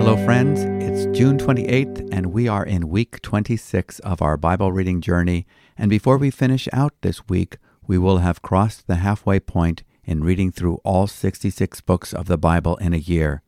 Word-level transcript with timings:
Hello, 0.00 0.16
friends. 0.24 0.62
It's 0.82 1.06
June 1.16 1.38
28th, 1.38 2.08
and 2.10 2.32
we 2.32 2.48
are 2.48 2.66
in 2.66 2.88
week 2.88 3.22
26 3.22 4.00
of 4.00 4.20
our 4.20 4.36
Bible 4.36 4.72
reading 4.72 5.00
journey. 5.00 5.46
And 5.78 5.88
before 5.88 6.18
we 6.18 6.32
finish 6.32 6.68
out 6.72 6.94
this 7.02 7.28
week, 7.28 7.58
we 7.86 7.98
will 7.98 8.18
have 8.18 8.42
crossed 8.42 8.88
the 8.88 8.96
halfway 8.96 9.38
point 9.38 9.84
in 10.04 10.24
reading 10.24 10.50
through 10.50 10.80
all 10.82 11.06
66 11.06 11.80
books 11.82 12.12
of 12.12 12.26
the 12.26 12.36
Bible 12.36 12.76
in 12.78 12.92
a 12.92 12.96
year. 12.96 13.42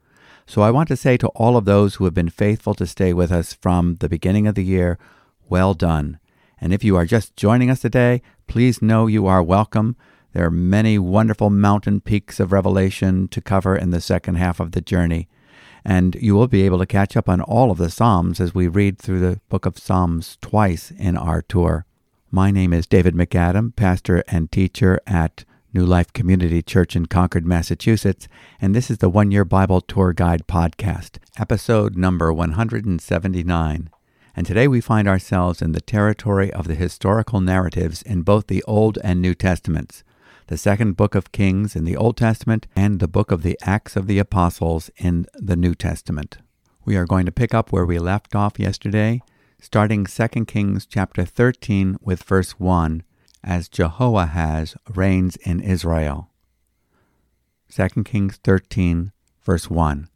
So 0.46 0.62
I 0.62 0.70
want 0.70 0.86
to 0.90 0.96
say 0.96 1.16
to 1.16 1.28
all 1.30 1.56
of 1.56 1.64
those 1.64 1.96
who 1.96 2.04
have 2.04 2.14
been 2.14 2.30
faithful 2.30 2.74
to 2.74 2.86
stay 2.86 3.12
with 3.12 3.32
us 3.32 3.52
from 3.52 3.96
the 3.96 4.08
beginning 4.08 4.46
of 4.46 4.54
the 4.54 4.62
year, 4.64 4.96
well 5.48 5.74
done. 5.74 6.20
And 6.60 6.72
if 6.72 6.84
you 6.84 6.94
are 6.94 7.04
just 7.04 7.34
joining 7.34 7.68
us 7.68 7.80
today, 7.80 8.22
please 8.46 8.80
know 8.80 9.08
you 9.08 9.26
are 9.26 9.42
welcome. 9.42 9.96
There 10.32 10.46
are 10.46 10.50
many 10.50 10.98
wonderful 10.98 11.50
mountain 11.50 12.00
peaks 12.00 12.40
of 12.40 12.52
Revelation 12.52 13.28
to 13.28 13.40
cover 13.40 13.76
in 13.76 13.90
the 13.90 14.00
second 14.00 14.36
half 14.36 14.60
of 14.60 14.72
the 14.72 14.80
journey 14.80 15.28
and 15.84 16.14
you 16.16 16.34
will 16.34 16.48
be 16.48 16.62
able 16.62 16.78
to 16.78 16.86
catch 16.86 17.16
up 17.16 17.28
on 17.28 17.40
all 17.40 17.70
of 17.70 17.78
the 17.78 17.90
Psalms 17.90 18.40
as 18.40 18.54
we 18.54 18.68
read 18.68 18.98
through 18.98 19.20
the 19.20 19.40
book 19.48 19.66
of 19.66 19.78
Psalms 19.78 20.38
twice 20.40 20.92
in 20.92 21.16
our 21.16 21.42
tour. 21.42 21.86
My 22.30 22.50
name 22.50 22.72
is 22.72 22.86
David 22.86 23.14
MacAdam, 23.14 23.74
pastor 23.74 24.22
and 24.28 24.50
teacher 24.50 25.00
at 25.06 25.44
New 25.74 25.84
Life 25.84 26.12
Community 26.12 26.62
Church 26.62 26.94
in 26.94 27.06
Concord, 27.06 27.46
Massachusetts, 27.46 28.28
and 28.60 28.74
this 28.74 28.90
is 28.90 28.98
the 28.98 29.08
One 29.08 29.30
Year 29.30 29.44
Bible 29.44 29.80
Tour 29.80 30.12
Guide 30.12 30.46
podcast, 30.46 31.18
episode 31.38 31.96
number 31.96 32.32
179. 32.32 33.90
And 34.34 34.46
today 34.46 34.68
we 34.68 34.80
find 34.80 35.08
ourselves 35.08 35.60
in 35.60 35.72
the 35.72 35.80
territory 35.80 36.52
of 36.52 36.68
the 36.68 36.74
historical 36.74 37.40
narratives 37.40 38.02
in 38.02 38.22
both 38.22 38.46
the 38.46 38.62
Old 38.64 38.98
and 39.02 39.20
New 39.20 39.34
Testaments 39.34 40.04
the 40.46 40.56
second 40.56 40.96
book 40.96 41.14
of 41.14 41.32
Kings 41.32 41.76
in 41.76 41.84
the 41.84 41.96
Old 41.96 42.16
Testament, 42.16 42.66
and 42.74 43.00
the 43.00 43.08
book 43.08 43.30
of 43.30 43.42
the 43.42 43.58
Acts 43.62 43.96
of 43.96 44.06
the 44.06 44.18
Apostles 44.18 44.90
in 44.96 45.26
the 45.34 45.56
New 45.56 45.74
Testament. 45.74 46.38
We 46.84 46.96
are 46.96 47.06
going 47.06 47.26
to 47.26 47.32
pick 47.32 47.54
up 47.54 47.70
where 47.70 47.86
we 47.86 47.98
left 47.98 48.34
off 48.34 48.58
yesterday, 48.58 49.22
starting 49.60 50.04
2 50.04 50.28
Kings 50.46 50.86
chapter 50.86 51.24
13 51.24 51.96
with 52.00 52.22
verse 52.22 52.52
1, 52.52 53.02
as 53.44 53.68
Jehoahaz 53.68 54.76
reigns 54.94 55.36
in 55.36 55.60
Israel. 55.60 56.28
2 57.70 58.04
Kings 58.04 58.38
13, 58.42 59.12
verse 59.42 59.70
1. 59.70 60.08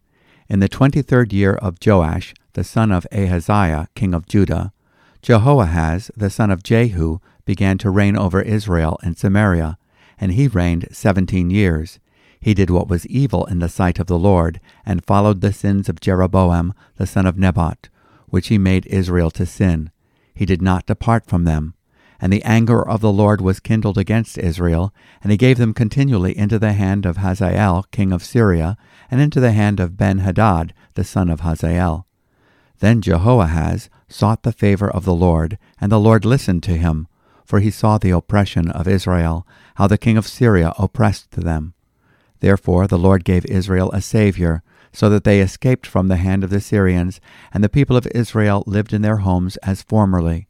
In 0.48 0.60
the 0.60 0.68
twenty 0.68 1.02
third 1.02 1.32
year 1.32 1.54
of 1.54 1.78
Joash, 1.84 2.34
the 2.52 2.62
son 2.62 2.92
of 2.92 3.06
Ahaziah, 3.10 3.88
king 3.94 4.14
of 4.14 4.28
Judah, 4.28 4.72
Jehoahaz, 5.22 6.10
the 6.16 6.30
son 6.30 6.52
of 6.52 6.62
Jehu, 6.62 7.18
began 7.44 7.78
to 7.78 7.90
reign 7.90 8.16
over 8.16 8.40
Israel 8.40 8.98
and 9.02 9.18
Samaria 9.18 9.76
and 10.18 10.32
he 10.32 10.48
reigned 10.48 10.88
seventeen 10.92 11.50
years. 11.50 11.98
He 12.40 12.54
did 12.54 12.70
what 12.70 12.88
was 12.88 13.06
evil 13.06 13.44
in 13.46 13.58
the 13.58 13.68
sight 13.68 13.98
of 13.98 14.06
the 14.06 14.18
Lord, 14.18 14.60
and 14.84 15.04
followed 15.04 15.40
the 15.40 15.52
sins 15.52 15.88
of 15.88 16.00
Jeroboam 16.00 16.74
the 16.96 17.06
son 17.06 17.26
of 17.26 17.38
Nebat, 17.38 17.88
which 18.28 18.48
he 18.48 18.58
made 18.58 18.86
Israel 18.86 19.30
to 19.32 19.46
sin. 19.46 19.90
He 20.34 20.44
did 20.44 20.62
not 20.62 20.86
depart 20.86 21.26
from 21.26 21.44
them. 21.44 21.74
And 22.18 22.32
the 22.32 22.44
anger 22.44 22.86
of 22.86 23.00
the 23.00 23.12
Lord 23.12 23.40
was 23.42 23.60
kindled 23.60 23.98
against 23.98 24.38
Israel, 24.38 24.94
and 25.22 25.30
he 25.30 25.36
gave 25.36 25.58
them 25.58 25.74
continually 25.74 26.36
into 26.36 26.58
the 26.58 26.72
hand 26.72 27.04
of 27.04 27.18
Hazael 27.18 27.84
king 27.90 28.10
of 28.10 28.24
Syria, 28.24 28.78
and 29.10 29.20
into 29.20 29.38
the 29.38 29.52
hand 29.52 29.80
of 29.80 29.98
Benhadad 29.98 30.72
the 30.94 31.04
son 31.04 31.28
of 31.28 31.40
Hazael. 31.40 32.06
Then 32.78 33.02
Jehoahaz 33.02 33.90
sought 34.08 34.44
the 34.44 34.52
favor 34.52 34.90
of 34.90 35.04
the 35.04 35.14
Lord, 35.14 35.58
and 35.80 35.92
the 35.92 36.00
Lord 36.00 36.24
listened 36.24 36.62
to 36.64 36.76
him, 36.76 37.06
for 37.44 37.60
he 37.60 37.70
saw 37.70 37.98
the 37.98 38.10
oppression 38.10 38.70
of 38.70 38.88
Israel, 38.88 39.46
how 39.76 39.86
the 39.86 39.98
king 39.98 40.16
of 40.16 40.26
Syria 40.26 40.72
oppressed 40.78 41.30
them. 41.32 41.74
Therefore 42.40 42.86
the 42.86 42.98
Lord 42.98 43.24
gave 43.24 43.46
Israel 43.46 43.90
a 43.92 44.00
Saviour, 44.00 44.62
so 44.92 45.10
that 45.10 45.24
they 45.24 45.40
escaped 45.40 45.86
from 45.86 46.08
the 46.08 46.16
hand 46.16 46.42
of 46.42 46.50
the 46.50 46.60
Syrians, 46.60 47.20
and 47.52 47.62
the 47.62 47.68
people 47.68 47.96
of 47.96 48.08
Israel 48.14 48.64
lived 48.66 48.92
in 48.92 49.02
their 49.02 49.18
homes 49.18 49.56
as 49.58 49.82
formerly. 49.82 50.48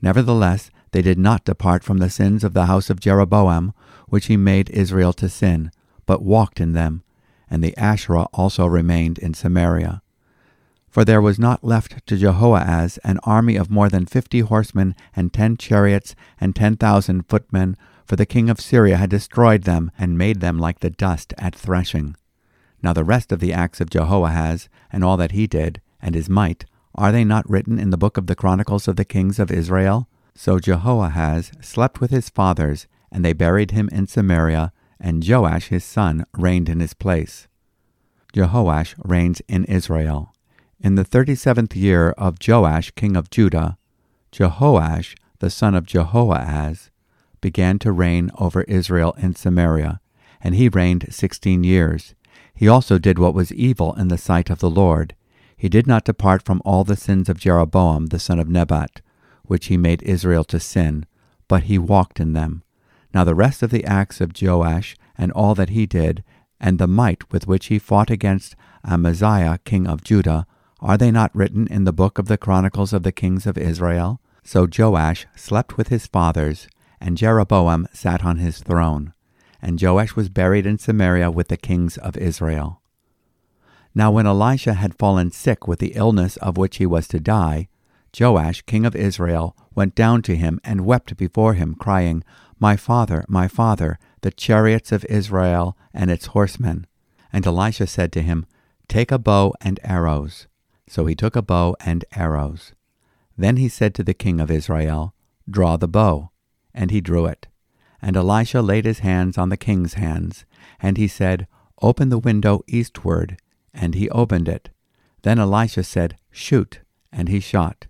Nevertheless, 0.00 0.70
they 0.92 1.02
did 1.02 1.18
not 1.18 1.44
depart 1.44 1.84
from 1.84 1.98
the 1.98 2.10
sins 2.10 2.44
of 2.44 2.54
the 2.54 2.66
house 2.66 2.90
of 2.90 3.00
Jeroboam, 3.00 3.72
which 4.08 4.26
he 4.26 4.36
made 4.36 4.70
Israel 4.70 5.12
to 5.14 5.28
sin, 5.28 5.70
but 6.06 6.22
walked 6.22 6.60
in 6.60 6.72
them, 6.72 7.02
and 7.48 7.62
the 7.62 7.76
Asherah 7.76 8.28
also 8.32 8.66
remained 8.66 9.18
in 9.18 9.34
Samaria. 9.34 10.02
For 10.88 11.04
there 11.04 11.22
was 11.22 11.38
not 11.38 11.64
left 11.64 12.04
to 12.06 12.16
Jehoahaz 12.16 12.98
an 13.04 13.18
army 13.22 13.56
of 13.56 13.70
more 13.70 13.88
than 13.88 14.06
fifty 14.06 14.40
horsemen, 14.40 14.94
and 15.14 15.32
ten 15.32 15.56
chariots, 15.56 16.16
and 16.40 16.54
ten 16.54 16.76
thousand 16.76 17.28
footmen, 17.28 17.76
for 18.10 18.16
the 18.16 18.26
king 18.26 18.50
of 18.50 18.60
Syria 18.60 18.96
had 18.96 19.08
destroyed 19.08 19.62
them, 19.62 19.92
and 19.96 20.18
made 20.18 20.40
them 20.40 20.58
like 20.58 20.80
the 20.80 20.90
dust 20.90 21.32
at 21.38 21.54
threshing. 21.54 22.16
Now 22.82 22.92
the 22.92 23.04
rest 23.04 23.30
of 23.30 23.38
the 23.38 23.52
acts 23.52 23.80
of 23.80 23.88
Jehoahaz, 23.88 24.68
and 24.90 25.04
all 25.04 25.16
that 25.16 25.30
he 25.30 25.46
did, 25.46 25.80
and 26.02 26.16
his 26.16 26.28
might, 26.28 26.64
are 26.96 27.12
they 27.12 27.22
not 27.22 27.48
written 27.48 27.78
in 27.78 27.90
the 27.90 27.96
book 27.96 28.16
of 28.16 28.26
the 28.26 28.34
Chronicles 28.34 28.88
of 28.88 28.96
the 28.96 29.04
kings 29.04 29.38
of 29.38 29.52
Israel? 29.52 30.08
So 30.34 30.58
Jehoahaz 30.58 31.52
slept 31.60 32.00
with 32.00 32.10
his 32.10 32.28
fathers, 32.28 32.88
and 33.12 33.24
they 33.24 33.32
buried 33.32 33.70
him 33.70 33.88
in 33.92 34.08
Samaria, 34.08 34.72
and 34.98 35.24
Joash 35.24 35.68
his 35.68 35.84
son 35.84 36.24
reigned 36.36 36.68
in 36.68 36.80
his 36.80 36.94
place. 36.94 37.46
Jehoash 38.32 38.96
reigns 39.04 39.40
in 39.46 39.64
Israel. 39.66 40.34
In 40.80 40.96
the 40.96 41.04
thirty 41.04 41.36
seventh 41.36 41.76
year 41.76 42.10
of 42.18 42.38
Joash 42.44 42.90
king 42.96 43.16
of 43.16 43.30
Judah, 43.30 43.78
Jehoash 44.32 45.14
the 45.38 45.48
son 45.48 45.76
of 45.76 45.86
Jehoahaz 45.86 46.89
began 47.40 47.78
to 47.80 47.92
reign 47.92 48.30
over 48.38 48.62
Israel 48.62 49.14
in 49.18 49.34
Samaria, 49.34 50.00
and 50.40 50.54
he 50.54 50.68
reigned 50.68 51.06
sixteen 51.10 51.64
years. 51.64 52.14
He 52.54 52.68
also 52.68 52.98
did 52.98 53.18
what 53.18 53.34
was 53.34 53.52
evil 53.52 53.94
in 53.94 54.08
the 54.08 54.18
sight 54.18 54.50
of 54.50 54.58
the 54.58 54.70
Lord. 54.70 55.14
He 55.56 55.68
did 55.68 55.86
not 55.86 56.04
depart 56.04 56.42
from 56.42 56.62
all 56.64 56.84
the 56.84 56.96
sins 56.96 57.28
of 57.28 57.38
Jeroboam 57.38 58.06
the 58.06 58.18
son 58.18 58.38
of 58.38 58.48
Nebat, 58.48 59.00
which 59.44 59.66
he 59.66 59.76
made 59.76 60.02
Israel 60.02 60.44
to 60.44 60.60
sin, 60.60 61.06
but 61.48 61.64
he 61.64 61.78
walked 61.78 62.20
in 62.20 62.32
them. 62.32 62.62
Now 63.12 63.24
the 63.24 63.34
rest 63.34 63.62
of 63.62 63.70
the 63.70 63.84
acts 63.84 64.20
of 64.20 64.32
Joash, 64.40 64.96
and 65.18 65.32
all 65.32 65.54
that 65.54 65.70
he 65.70 65.86
did, 65.86 66.22
and 66.60 66.78
the 66.78 66.86
might 66.86 67.30
with 67.32 67.46
which 67.46 67.66
he 67.66 67.78
fought 67.78 68.10
against 68.10 68.54
Amaziah 68.84 69.58
king 69.64 69.86
of 69.86 70.04
Judah, 70.04 70.46
are 70.80 70.96
they 70.96 71.10
not 71.10 71.34
written 71.34 71.66
in 71.66 71.84
the 71.84 71.92
book 71.92 72.18
of 72.18 72.26
the 72.26 72.38
Chronicles 72.38 72.92
of 72.92 73.02
the 73.02 73.12
Kings 73.12 73.46
of 73.46 73.58
Israel? 73.58 74.20
So 74.44 74.66
Joash 74.66 75.26
slept 75.36 75.76
with 75.76 75.88
his 75.88 76.06
fathers, 76.06 76.68
and 77.00 77.16
Jeroboam 77.16 77.88
sat 77.92 78.24
on 78.24 78.36
his 78.36 78.60
throne. 78.60 79.12
And 79.62 79.80
Joash 79.80 80.16
was 80.16 80.28
buried 80.28 80.66
in 80.66 80.78
Samaria 80.78 81.30
with 81.30 81.48
the 81.48 81.56
kings 81.56 81.98
of 81.98 82.16
Israel. 82.16 82.80
Now 83.94 84.10
when 84.10 84.26
Elisha 84.26 84.74
had 84.74 84.98
fallen 84.98 85.30
sick 85.30 85.66
with 85.66 85.80
the 85.80 85.92
illness 85.94 86.36
of 86.38 86.56
which 86.56 86.76
he 86.76 86.86
was 86.86 87.08
to 87.08 87.20
die, 87.20 87.68
Joash, 88.18 88.62
king 88.62 88.86
of 88.86 88.96
Israel, 88.96 89.56
went 89.74 89.94
down 89.94 90.22
to 90.22 90.36
him 90.36 90.60
and 90.64 90.86
wept 90.86 91.16
before 91.16 91.54
him, 91.54 91.74
crying, 91.74 92.24
My 92.58 92.76
father, 92.76 93.24
my 93.28 93.48
father, 93.48 93.98
the 94.22 94.30
chariots 94.30 94.92
of 94.92 95.04
Israel 95.06 95.76
and 95.94 96.10
its 96.10 96.26
horsemen. 96.26 96.86
And 97.32 97.46
Elisha 97.46 97.86
said 97.86 98.12
to 98.12 98.22
him, 98.22 98.46
Take 98.88 99.12
a 99.12 99.18
bow 99.18 99.54
and 99.60 99.78
arrows. 99.84 100.48
So 100.88 101.06
he 101.06 101.14
took 101.14 101.36
a 101.36 101.42
bow 101.42 101.76
and 101.80 102.04
arrows. 102.16 102.72
Then 103.38 103.56
he 103.56 103.68
said 103.68 103.94
to 103.94 104.02
the 104.02 104.14
king 104.14 104.40
of 104.40 104.50
Israel, 104.50 105.14
Draw 105.48 105.76
the 105.76 105.88
bow. 105.88 106.30
And 106.74 106.90
he 106.90 107.00
drew 107.00 107.26
it. 107.26 107.48
And 108.02 108.16
Elisha 108.16 108.62
laid 108.62 108.84
his 108.84 109.00
hands 109.00 109.36
on 109.36 109.50
the 109.50 109.56
king's 109.56 109.94
hands, 109.94 110.44
and 110.80 110.96
he 110.96 111.08
said, 111.08 111.46
Open 111.82 112.08
the 112.08 112.18
window 112.18 112.62
eastward. 112.66 113.38
And 113.72 113.94
he 113.94 114.08
opened 114.10 114.48
it. 114.48 114.70
Then 115.22 115.38
Elisha 115.38 115.84
said, 115.84 116.16
Shoot. 116.30 116.80
And 117.12 117.28
he 117.28 117.40
shot. 117.40 117.86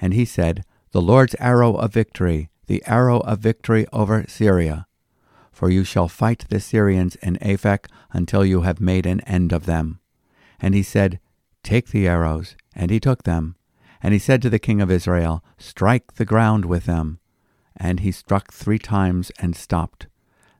And 0.00 0.12
he 0.12 0.24
said, 0.24 0.64
The 0.92 1.02
Lord's 1.02 1.36
arrow 1.38 1.74
of 1.74 1.92
victory, 1.92 2.50
the 2.66 2.82
arrow 2.86 3.20
of 3.20 3.38
victory 3.38 3.86
over 3.92 4.24
Syria. 4.28 4.86
For 5.52 5.70
you 5.70 5.84
shall 5.84 6.08
fight 6.08 6.46
the 6.48 6.60
Syrians 6.60 7.14
in 7.16 7.36
Aphek 7.36 7.86
until 8.12 8.44
you 8.44 8.62
have 8.62 8.80
made 8.80 9.06
an 9.06 9.20
end 9.20 9.52
of 9.52 9.66
them. 9.66 10.00
And 10.60 10.74
he 10.74 10.82
said, 10.82 11.20
Take 11.62 11.88
the 11.88 12.08
arrows. 12.08 12.56
And 12.74 12.90
he 12.90 13.00
took 13.00 13.22
them. 13.22 13.56
And 14.02 14.12
he 14.12 14.18
said 14.18 14.42
to 14.42 14.50
the 14.50 14.58
king 14.58 14.80
of 14.80 14.90
Israel, 14.90 15.44
Strike 15.56 16.14
the 16.14 16.24
ground 16.24 16.64
with 16.64 16.84
them. 16.84 17.20
And 17.76 18.00
he 18.00 18.12
struck 18.12 18.52
three 18.52 18.78
times 18.78 19.30
and 19.38 19.56
stopped. 19.56 20.06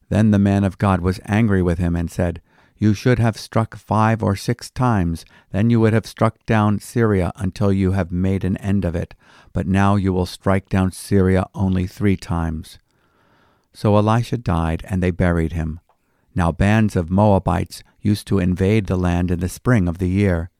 Then 0.09 0.31
the 0.31 0.39
man 0.39 0.65
of 0.65 0.79
God 0.79 1.01
was 1.01 1.21
angry 1.27 1.63
with 1.63 1.79
him 1.79 1.97
and 1.97 2.11
said, 2.11 2.41
You 2.77 2.95
should 2.95 3.19
have 3.19 3.37
struck 3.37 3.77
five 3.77 4.23
or 4.23 4.37
six 4.37 4.71
times, 4.71 5.25
then 5.53 5.71
you 5.71 5.81
would 5.81 5.93
have 5.93 6.07
struck 6.07 6.45
down 6.47 6.81
Syria 6.81 7.33
until 7.37 7.73
you 7.73 7.93
have 7.93 8.13
made 8.13 8.45
an 8.45 8.57
end 8.59 8.85
of 8.85 8.95
it. 8.95 9.15
But 9.53 9.67
now 9.67 9.97
you 9.97 10.13
will 10.13 10.27
strike 10.27 10.69
down 10.69 10.93
Syria 10.93 11.47
only 11.55 11.87
three 11.87 12.17
times. 12.17 12.79
So 13.73 13.97
Elisha 13.97 14.39
died, 14.39 14.85
and 14.89 15.03
they 15.03 15.11
buried 15.11 15.53
him. 15.53 15.81
Now 16.35 16.53
bands 16.53 16.97
of 16.97 17.11
Moabites 17.11 17.83
used 18.01 18.27
to 18.29 18.39
invade 18.39 18.87
the 18.87 18.97
land 18.97 19.31
in 19.31 19.41
the 19.41 19.49
spring 19.49 19.89
of 19.89 19.99
the 19.99 20.09
year. 20.09 20.51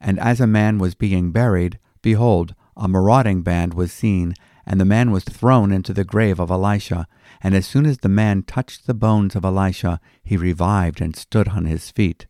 And 0.00 0.18
as 0.18 0.40
a 0.40 0.46
man 0.46 0.78
was 0.78 0.94
being 0.94 1.30
buried, 1.30 1.78
behold, 2.02 2.54
a 2.76 2.88
marauding 2.88 3.42
band 3.42 3.74
was 3.74 3.92
seen, 3.92 4.34
and 4.70 4.80
the 4.80 4.84
man 4.84 5.10
was 5.10 5.24
thrown 5.24 5.72
into 5.72 5.92
the 5.92 6.04
grave 6.04 6.38
of 6.38 6.48
Elisha, 6.48 7.08
And 7.42 7.56
as 7.56 7.66
soon 7.66 7.86
as 7.86 7.98
the 7.98 8.08
man 8.08 8.44
touched 8.44 8.86
the 8.86 8.94
bones 8.94 9.34
of 9.34 9.44
Elisha, 9.44 9.98
he 10.22 10.36
revived 10.36 11.00
and 11.00 11.16
stood 11.16 11.48
on 11.48 11.64
his 11.64 11.90
feet. 11.90 12.28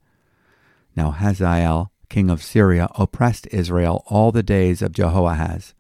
Now 0.97 1.11
Hazael, 1.11 1.93
king 2.09 2.31
of 2.31 2.43
Syria, 2.43 2.89
oppressed 2.99 3.47
Israel 3.51 4.05
all 4.07 4.33
the 4.33 4.43
days 4.43 4.81
of 4.81 4.93
Jehoahaz. 4.93 5.75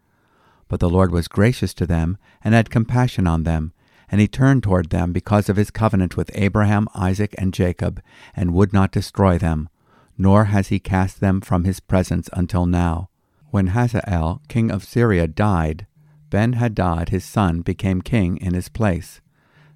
But 0.68 0.80
the 0.80 0.90
Lord 0.90 1.12
was 1.12 1.28
gracious 1.28 1.72
to 1.74 1.86
them, 1.86 2.18
and 2.44 2.52
had 2.52 2.68
compassion 2.68 3.26
on 3.26 3.44
them, 3.44 3.72
and 4.10 4.20
he 4.20 4.28
turned 4.28 4.62
toward 4.62 4.90
them 4.90 5.14
because 5.14 5.48
of 5.48 5.56
his 5.56 5.70
covenant 5.70 6.18
with 6.18 6.30
Abraham, 6.34 6.88
Isaac, 6.94 7.34
and 7.38 7.54
Jacob, 7.54 8.02
and 8.36 8.52
would 8.52 8.74
not 8.74 8.92
destroy 8.92 9.38
them, 9.38 9.70
nor 10.18 10.44
has 10.46 10.68
he 10.68 10.78
cast 10.78 11.20
them 11.20 11.40
from 11.40 11.64
his 11.64 11.80
presence 11.80 12.28
until 12.34 12.66
now. 12.66 13.08
When 13.50 13.68
Hazael, 13.68 14.42
king 14.48 14.70
of 14.70 14.84
Syria, 14.84 15.26
died, 15.26 15.86
Ben 16.30 16.54
Hadad 16.54 17.08
his 17.08 17.24
son 17.24 17.60
became 17.60 18.00
king 18.00 18.36
in 18.36 18.54
his 18.54 18.68
place. 18.68 19.20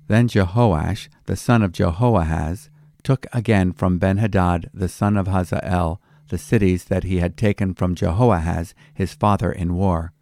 Then 0.06 0.28
Jehoash, 0.28 1.08
the 1.26 1.36
son 1.36 1.62
of 1.62 1.72
Jehoahaz, 1.72 2.70
took 3.02 3.26
again 3.32 3.72
from 3.72 3.98
Ben 3.98 4.18
Hadad 4.18 4.70
the 4.72 4.88
son 4.88 5.16
of 5.16 5.26
Hazael 5.26 6.00
the 6.28 6.38
cities 6.38 6.84
that 6.84 7.04
he 7.04 7.18
had 7.18 7.36
taken 7.36 7.74
from 7.74 7.94
Jehoahaz 7.94 8.74
his 8.92 9.14
father 9.14 9.52
in 9.52 9.74
war. 9.74 10.12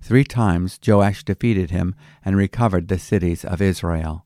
Three 0.00 0.24
times 0.24 0.78
Joash 0.86 1.24
defeated 1.24 1.70
him 1.70 1.94
and 2.24 2.36
recovered 2.36 2.88
the 2.88 2.98
cities 2.98 3.44
of 3.44 3.60
Israel. 3.60 4.24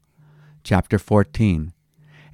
Chapter 0.64 0.98
14 0.98 1.72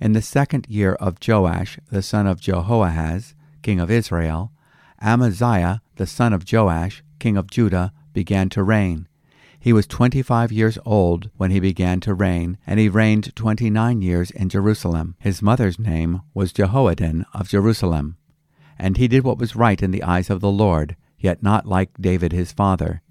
In 0.01 0.13
the 0.13 0.23
second 0.23 0.67
year 0.69 0.95
of 0.95 1.19
Joash 1.27 1.79
the 1.91 2.03
son 2.03 2.27
of 2.27 2.41
Jehoahaz, 2.41 3.35
king 3.63 3.79
of 3.79 3.91
Israel, 3.91 4.53
Amaziah 5.01 5.81
the 5.97 6.07
son 6.07 6.33
of 6.33 6.51
Joash, 6.51 7.03
king 7.19 7.37
of 7.37 7.51
Judah, 7.51 7.93
began 8.13 8.49
to 8.51 8.63
reign. 8.63 9.08
He 9.69 9.75
was 9.75 9.87
twenty 9.87 10.23
five 10.23 10.51
years 10.51 10.79
old 10.87 11.29
when 11.37 11.51
he 11.51 11.61
began 11.61 12.01
to 12.01 12.15
reign, 12.15 12.57
and 12.67 12.81
he 12.81 12.89
reigned 12.89 13.37
twenty 13.37 13.69
nine 13.69 14.01
years 14.01 14.31
in 14.31 14.49
Jerusalem. 14.49 15.15
His 15.19 15.43
mother's 15.43 15.79
name 15.79 16.23
was 16.33 16.55
Jehoaddin 16.55 17.27
of 17.35 17.51
Jerusalem. 17.51 18.17
And 18.79 18.97
he 18.97 19.09
did 19.09 19.25
what 19.25 19.37
was 19.37 19.55
right 19.55 19.83
in 19.83 19.91
the 19.91 20.03
eyes 20.03 20.31
of 20.31 20.41
the 20.41 20.51
Lord, 20.51 20.97
yet 21.19 21.43
not 21.43 21.67
like 21.67 22.01
David 22.01 22.33
his 22.33 22.51
father. 22.51 23.03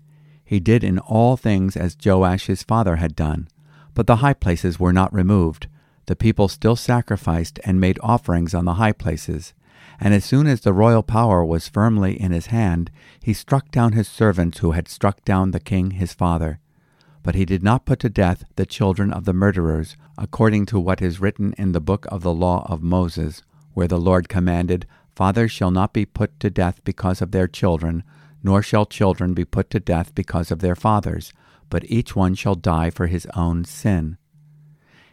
He 0.44 0.60
did 0.60 0.84
in 0.84 0.98
all 0.98 1.38
things 1.38 1.78
as 1.78 1.96
Joash 2.04 2.48
his 2.48 2.64
father 2.64 2.96
had 2.96 3.16
done. 3.16 3.50
But 3.94 4.08
the 4.08 4.16
high 4.16 4.34
places 4.34 4.80
were 4.80 4.92
not 4.92 5.14
removed. 5.14 5.68
The 6.08 6.16
people 6.16 6.48
still 6.48 6.76
sacrificed 6.76 7.60
and 7.66 7.80
made 7.80 8.00
offerings 8.02 8.56
on 8.56 8.66
the 8.66 8.80
high 8.82 8.94
places. 8.94 9.54
And 10.00 10.14
as 10.14 10.24
soon 10.26 10.48
as 10.48 10.62
the 10.62 10.74
royal 10.74 11.04
power 11.04 11.44
was 11.44 11.68
firmly 11.68 12.20
in 12.20 12.32
his 12.32 12.48
hand, 12.48 12.92
he 13.22 13.34
struck 13.34 13.72
down 13.72 13.94
his 13.94 14.08
servants 14.08 14.60
who 14.60 14.72
had 14.72 14.88
struck 14.88 15.26
down 15.26 15.52
the 15.52 15.60
king 15.60 15.92
his 15.92 16.14
father. 16.14 16.60
But 17.24 17.36
he 17.36 17.46
did 17.46 17.64
not 17.64 17.86
put 17.86 18.00
to 18.02 18.10
death 18.10 18.44
the 18.56 18.66
children 18.66 19.12
of 19.12 19.26
the 19.26 19.34
murderers, 19.34 19.98
according 20.18 20.68
to 20.68 20.80
what 20.80 21.02
is 21.02 21.20
written 21.20 21.54
in 21.58 21.72
the 21.72 21.82
book 21.82 22.06
of 22.10 22.22
the 22.22 22.34
law 22.34 22.66
of 22.70 22.84
Moses, 22.84 23.42
where 23.74 23.88
the 23.88 24.00
Lord 24.00 24.30
commanded, 24.30 24.86
Fathers 25.16 25.52
shall 25.52 25.72
not 25.72 25.94
be 25.94 26.06
put 26.06 26.40
to 26.42 26.52
death 26.52 26.84
because 26.84 27.22
of 27.22 27.32
their 27.32 27.48
children, 27.48 28.04
nor 28.44 28.62
shall 28.62 28.86
children 28.86 29.34
be 29.34 29.46
put 29.46 29.72
to 29.72 29.80
death 29.80 30.14
because 30.14 30.52
of 30.52 30.60
their 30.60 30.76
fathers, 30.76 31.34
but 31.70 31.90
each 31.90 32.16
one 32.16 32.36
shall 32.36 32.54
die 32.56 32.92
for 32.92 33.08
his 33.08 33.26
own 33.36 33.66
sin. 33.66 34.18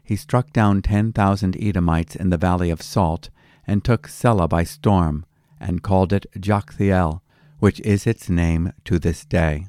He 0.03 0.15
struck 0.15 0.53
down 0.53 0.83
ten 0.83 1.13
thousand 1.13 1.57
Edomites 1.59 2.15
in 2.15 2.29
the 2.29 2.37
valley 2.37 2.69
of 2.69 2.83
Salt, 2.83 3.31
and 3.67 3.85
took 3.85 4.09
Selah 4.09 4.49
by 4.49 4.65
storm, 4.65 5.25
and 5.61 5.83
called 5.83 6.13
it 6.13 6.27
Joktheel, 6.39 7.21
which 7.59 7.81
is 7.81 8.07
its 8.07 8.29
name 8.29 8.73
to 8.85 8.99
this 8.99 9.25
day. 9.25 9.67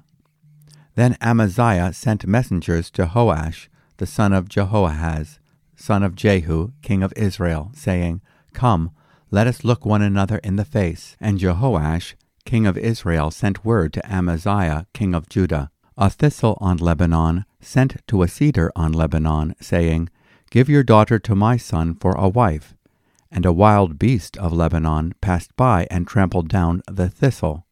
Then 0.95 1.17
Amaziah 1.21 1.93
sent 1.93 2.27
messengers 2.27 2.89
to 2.91 3.05
Joash, 3.05 3.69
the 3.97 4.05
son 4.05 4.33
of 4.33 4.49
Jehoahaz, 4.49 5.39
son 5.75 6.03
of 6.03 6.15
Jehu, 6.15 6.71
king 6.81 7.03
of 7.03 7.13
Israel, 7.15 7.71
saying, 7.73 8.21
Come, 8.53 8.91
let 9.31 9.47
us 9.47 9.63
look 9.63 9.85
one 9.85 10.01
another 10.01 10.37
in 10.39 10.55
the 10.55 10.65
face. 10.65 11.17
And 11.19 11.39
Jehoash, 11.39 12.15
king 12.45 12.65
of 12.65 12.77
Israel, 12.77 13.31
sent 13.31 13.65
word 13.65 13.93
to 13.93 14.05
Amaziah, 14.09 14.87
king 14.93 15.13
of 15.13 15.29
Judah, 15.29 15.71
A 15.97 16.09
thistle 16.09 16.57
on 16.61 16.77
Lebanon 16.77 17.45
sent 17.59 18.05
to 18.07 18.21
a 18.21 18.27
cedar 18.27 18.71
on 18.75 18.93
Lebanon, 18.93 19.55
saying, 19.59 20.09
Give 20.51 20.69
your 20.69 20.83
daughter 20.83 21.19
to 21.19 21.35
my 21.35 21.57
son 21.57 21.95
for 21.95 22.13
a 22.13 22.29
wife 22.29 22.74
and 23.35 23.45
a 23.45 23.51
wild 23.51 23.99
beast 23.99 24.37
of 24.37 24.53
Lebanon 24.53 25.13
passed 25.19 25.53
by 25.57 25.85
and 25.91 26.07
trampled 26.07 26.47
down 26.47 26.81
the 26.87 27.09
thistle. 27.09 27.65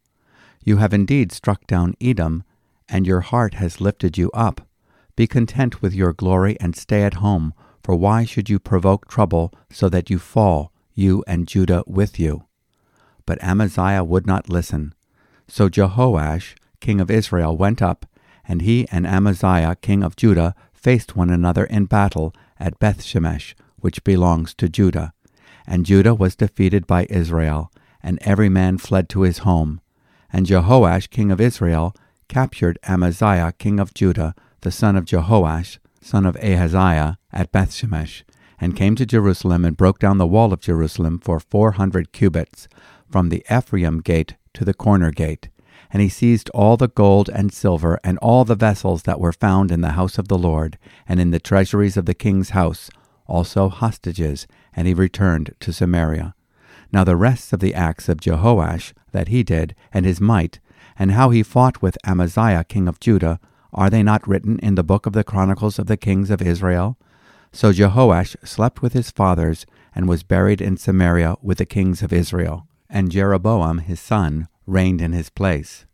You 0.62 0.78
have 0.78 0.94
indeed 0.94 1.32
struck 1.32 1.66
down 1.66 1.96
Edom, 2.02 2.44
and 2.90 3.08
your 3.08 3.22
heart 3.22 3.54
has 3.54 3.80
lifted 3.80 4.18
you 4.18 4.30
up. 4.34 4.68
Be 5.16 5.26
content 5.26 5.82
with 5.82 5.94
your 5.94 6.12
glory 6.12 6.58
and 6.60 6.76
stay 6.76 7.04
at 7.04 7.16
home, 7.16 7.54
for 7.82 7.96
why 7.96 8.26
should 8.26 8.50
you 8.50 8.60
provoke 8.60 9.08
trouble 9.08 9.54
so 9.72 9.88
that 9.88 10.10
you 10.10 10.20
fall, 10.20 10.74
you 10.94 11.24
and 11.28 11.48
Judah 11.48 11.84
with 11.88 12.20
you? 12.20 12.44
But 13.26 13.42
Amaziah 13.42 14.04
would 14.04 14.28
not 14.28 14.50
listen. 14.50 14.94
So 15.48 15.70
Jehoash, 15.70 16.56
king 16.82 17.00
of 17.00 17.10
Israel, 17.10 17.56
went 17.56 17.82
up, 17.82 18.06
and 18.46 18.62
he 18.62 18.86
and 18.92 19.08
Amaziah, 19.08 19.78
king 19.82 20.04
of 20.04 20.18
Judah, 20.18 20.56
faced 20.74 21.16
one 21.16 21.30
another 21.30 21.64
in 21.64 21.86
battle 21.86 22.36
at 22.60 22.80
Bethshemesh, 22.80 23.54
which 23.78 24.04
belongs 24.04 24.54
to 24.56 24.68
Judah. 24.68 25.13
And 25.66 25.86
Judah 25.86 26.14
was 26.14 26.36
defeated 26.36 26.86
by 26.88 27.08
Israel, 27.10 27.72
and 28.02 28.20
every 28.22 28.50
man 28.50 28.78
fled 28.78 29.10
to 29.10 29.22
his 29.22 29.40
home. 29.40 29.82
And 30.32 30.46
Jehoash, 30.46 31.10
king 31.10 31.32
of 31.32 31.40
Israel, 31.40 31.96
captured 32.28 32.80
Amaziah, 32.88 33.54
king 33.58 33.80
of 33.80 33.94
Judah, 33.94 34.36
the 34.62 34.72
son 34.72 34.96
of 34.96 35.06
Jehoash, 35.06 35.78
son 36.02 36.26
of 36.26 36.36
Ahaziah, 36.38 37.18
at 37.32 37.52
Bethshemesh, 37.52 38.24
and 38.60 38.76
came 38.76 38.96
to 38.96 39.06
Jerusalem 39.06 39.64
and 39.66 39.78
broke 39.78 40.00
down 40.00 40.18
the 40.18 40.28
wall 40.28 40.52
of 40.52 40.62
Jerusalem 40.62 41.20
for 41.20 41.40
four 41.40 41.74
hundred 41.74 42.12
cubits, 42.12 42.68
from 43.10 43.30
the 43.30 43.46
Ephraim 43.52 44.00
gate 44.00 44.36
to 44.54 44.66
the 44.66 44.74
corner 44.74 45.12
gate. 45.12 45.50
And 45.92 46.02
he 46.02 46.10
seized 46.10 46.50
all 46.50 46.76
the 46.76 46.88
gold 46.88 47.30
and 47.30 47.54
silver 47.54 48.00
and 48.04 48.18
all 48.18 48.46
the 48.46 48.56
vessels 48.56 49.04
that 49.04 49.20
were 49.20 49.32
found 49.32 49.72
in 49.72 49.82
the 49.82 49.92
house 49.92 50.18
of 50.18 50.28
the 50.28 50.38
Lord, 50.38 50.80
and 51.08 51.20
in 51.20 51.32
the 51.32 51.40
treasuries 51.40 51.98
of 51.98 52.06
the 52.06 52.16
king's 52.16 52.50
house, 52.50 52.90
also 53.28 53.70
hostages, 53.70 54.48
and 54.76 54.88
he 54.88 54.94
returned 54.94 55.54
to 55.60 55.74
Samaria. 55.74 56.36
Now 56.92 57.04
the 57.04 57.16
rest 57.16 57.54
of 57.54 57.60
the 57.60 57.74
acts 57.74 58.08
of 58.10 58.20
Jehoash 58.20 58.94
that 59.12 59.28
he 59.28 59.44
did, 59.44 59.76
and 59.92 60.06
his 60.06 60.22
might, 60.22 60.60
and 60.98 61.12
how 61.12 61.30
he 61.30 61.44
fought 61.44 61.82
with 61.82 61.98
Amaziah 62.06 62.64
king 62.64 62.88
of 62.88 63.00
Judah, 63.00 63.40
are 63.74 63.90
they 63.90 64.04
not 64.04 64.28
written 64.28 64.60
in 64.60 64.76
the 64.76 64.84
book 64.84 65.06
of 65.06 65.14
the 65.14 65.24
Chronicles 65.24 65.80
of 65.80 65.88
the 65.88 65.98
kings 65.98 66.30
of 66.30 66.42
Israel? 66.42 66.98
So 67.52 67.72
Jehoash 67.72 68.36
slept 68.44 68.82
with 68.82 68.94
his 68.94 69.12
fathers, 69.12 69.66
and 69.96 70.08
was 70.08 70.24
buried 70.24 70.62
in 70.62 70.78
Samaria 70.78 71.36
with 71.42 71.60
the 71.60 71.66
kings 71.66 72.02
of 72.02 72.12
Israel. 72.12 72.68
And 72.90 73.12
Jeroboam 73.12 73.80
his 73.80 74.00
son 74.00 74.48
reigned 74.66 75.02
in 75.02 75.14
his 75.14 75.30
place. 75.30 75.86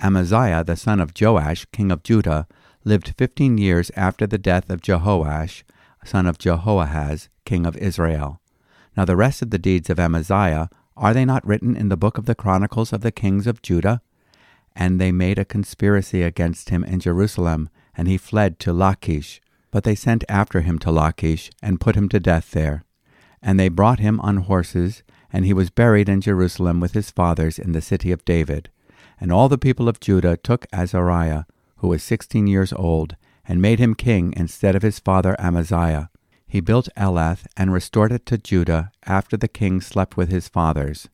Amaziah 0.00 0.64
the 0.64 0.76
son 0.76 1.00
of 1.00 1.12
Joash 1.18 1.66
king 1.72 1.90
of 1.90 2.02
Judah 2.02 2.46
lived 2.84 3.14
fifteen 3.16 3.58
years 3.58 3.90
after 3.96 4.26
the 4.26 4.38
death 4.38 4.70
of 4.70 4.80
Jehoash, 4.80 5.64
son 6.04 6.26
of 6.26 6.38
Jehoahaz, 6.38 7.28
king 7.46 7.64
of 7.64 7.78
Israel. 7.78 8.42
Now 8.96 9.06
the 9.06 9.16
rest 9.16 9.40
of 9.40 9.50
the 9.50 9.58
deeds 9.58 9.88
of 9.88 9.98
Amaziah, 9.98 10.68
are 10.96 11.14
they 11.14 11.24
not 11.24 11.46
written 11.46 11.76
in 11.76 11.88
the 11.88 11.96
book 11.96 12.18
of 12.18 12.26
the 12.26 12.34
Chronicles 12.34 12.92
of 12.92 13.00
the 13.00 13.12
kings 13.12 13.46
of 13.46 13.62
Judah? 13.62 14.02
And 14.74 15.00
they 15.00 15.12
made 15.12 15.38
a 15.38 15.44
conspiracy 15.46 16.20
against 16.22 16.68
him 16.68 16.84
in 16.84 17.00
Jerusalem, 17.00 17.70
and 17.96 18.08
he 18.08 18.18
fled 18.18 18.58
to 18.60 18.72
Lachish. 18.74 19.40
But 19.70 19.84
they 19.84 19.94
sent 19.94 20.24
after 20.28 20.60
him 20.60 20.78
to 20.80 20.90
Lachish, 20.90 21.50
and 21.62 21.80
put 21.80 21.96
him 21.96 22.08
to 22.10 22.20
death 22.20 22.50
there. 22.50 22.84
And 23.42 23.58
they 23.58 23.68
brought 23.68 24.00
him 24.00 24.20
on 24.20 24.38
horses, 24.38 25.02
and 25.32 25.44
he 25.44 25.52
was 25.52 25.70
buried 25.70 26.08
in 26.08 26.20
Jerusalem 26.20 26.80
with 26.80 26.92
his 26.92 27.10
fathers 27.10 27.58
in 27.58 27.72
the 27.72 27.80
city 27.80 28.12
of 28.12 28.24
David. 28.24 28.70
And 29.20 29.32
all 29.32 29.48
the 29.48 29.64
people 29.66 29.88
of 29.88 30.00
Judah 30.00 30.36
took 30.36 30.66
Azariah, 30.72 31.44
who 31.76 31.88
was 31.88 32.02
sixteen 32.02 32.46
years 32.46 32.72
old, 32.72 33.16
and 33.46 33.60
made 33.60 33.78
him 33.78 33.94
king 33.94 34.32
instead 34.36 34.74
of 34.74 34.82
his 34.82 34.98
father 34.98 35.36
Amaziah. 35.38 36.08
He 36.56 36.62
built 36.62 36.88
Elath 36.96 37.44
and 37.54 37.70
restored 37.70 38.12
it 38.12 38.24
to 38.24 38.38
Judah 38.38 38.90
after 39.04 39.36
the 39.36 39.46
king 39.46 39.82
slept 39.82 40.16
with 40.16 40.30
his 40.30 40.48
fathers. 40.48 41.06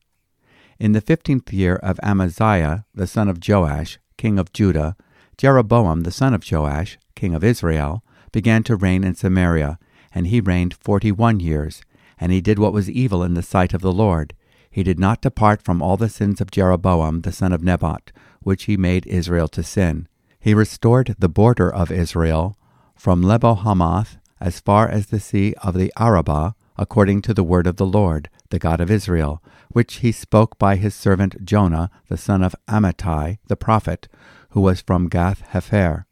In 0.79 0.93
the 0.93 1.01
fifteenth 1.01 1.51
year 1.51 1.75
of 1.75 1.99
Amaziah, 2.01 2.85
the 2.95 3.07
son 3.07 3.27
of 3.27 3.45
Joash, 3.45 3.99
king 4.15 4.39
of 4.39 4.53
Judah, 4.53 4.95
Jeroboam, 5.37 6.03
the 6.03 6.11
son 6.11 6.33
of 6.33 6.49
Joash, 6.49 6.97
king 7.13 7.35
of 7.35 7.43
Israel, 7.43 8.05
began 8.31 8.63
to 8.63 8.77
reign 8.77 9.03
in 9.03 9.15
Samaria, 9.15 9.79
and 10.15 10.27
he 10.27 10.39
reigned 10.39 10.75
forty 10.75 11.11
one 11.11 11.41
years. 11.41 11.81
And 12.17 12.31
he 12.31 12.39
did 12.39 12.57
what 12.57 12.71
was 12.71 12.89
evil 12.89 13.21
in 13.21 13.33
the 13.33 13.43
sight 13.43 13.73
of 13.73 13.81
the 13.81 13.91
Lord. 13.91 14.33
He 14.71 14.81
did 14.81 14.97
not 14.97 15.21
depart 15.21 15.61
from 15.61 15.81
all 15.81 15.97
the 15.97 16.07
sins 16.07 16.39
of 16.39 16.51
Jeroboam, 16.51 17.23
the 17.23 17.33
son 17.33 17.51
of 17.51 17.61
Nebat, 17.61 18.13
which 18.43 18.63
he 18.63 18.77
made 18.77 19.05
Israel 19.07 19.49
to 19.49 19.61
sin. 19.61 20.07
He 20.39 20.53
restored 20.53 21.17
the 21.19 21.27
border 21.27 21.69
of 21.69 21.91
Israel 21.91 22.57
from 22.95 23.21
Lebo 23.21 23.55
Hamath 23.55 24.19
as 24.43 24.59
far 24.59 24.89
as 24.89 25.05
the 25.05 25.21
sea 25.21 25.55
of 25.63 25.73
the 25.73 25.91
Arabah, 25.95 26.53
according 26.77 27.21
to 27.21 27.33
the 27.33 27.45
word 27.45 27.65
of 27.65 27.77
the 27.77 27.85
Lord, 27.85 28.29
the 28.49 28.59
God 28.59 28.81
of 28.81 28.91
Israel, 28.91 29.41
which 29.69 29.95
he 29.95 30.11
spoke 30.11 30.59
by 30.59 30.75
his 30.75 30.93
servant 30.93 31.45
Jonah, 31.45 31.89
the 32.09 32.17
son 32.17 32.43
of 32.43 32.53
Amittai, 32.67 33.37
the 33.47 33.55
prophet, 33.55 34.09
who 34.49 34.59
was 34.59 34.81
from 34.81 35.07
Gath 35.07 35.43
Hepher. 35.53 36.03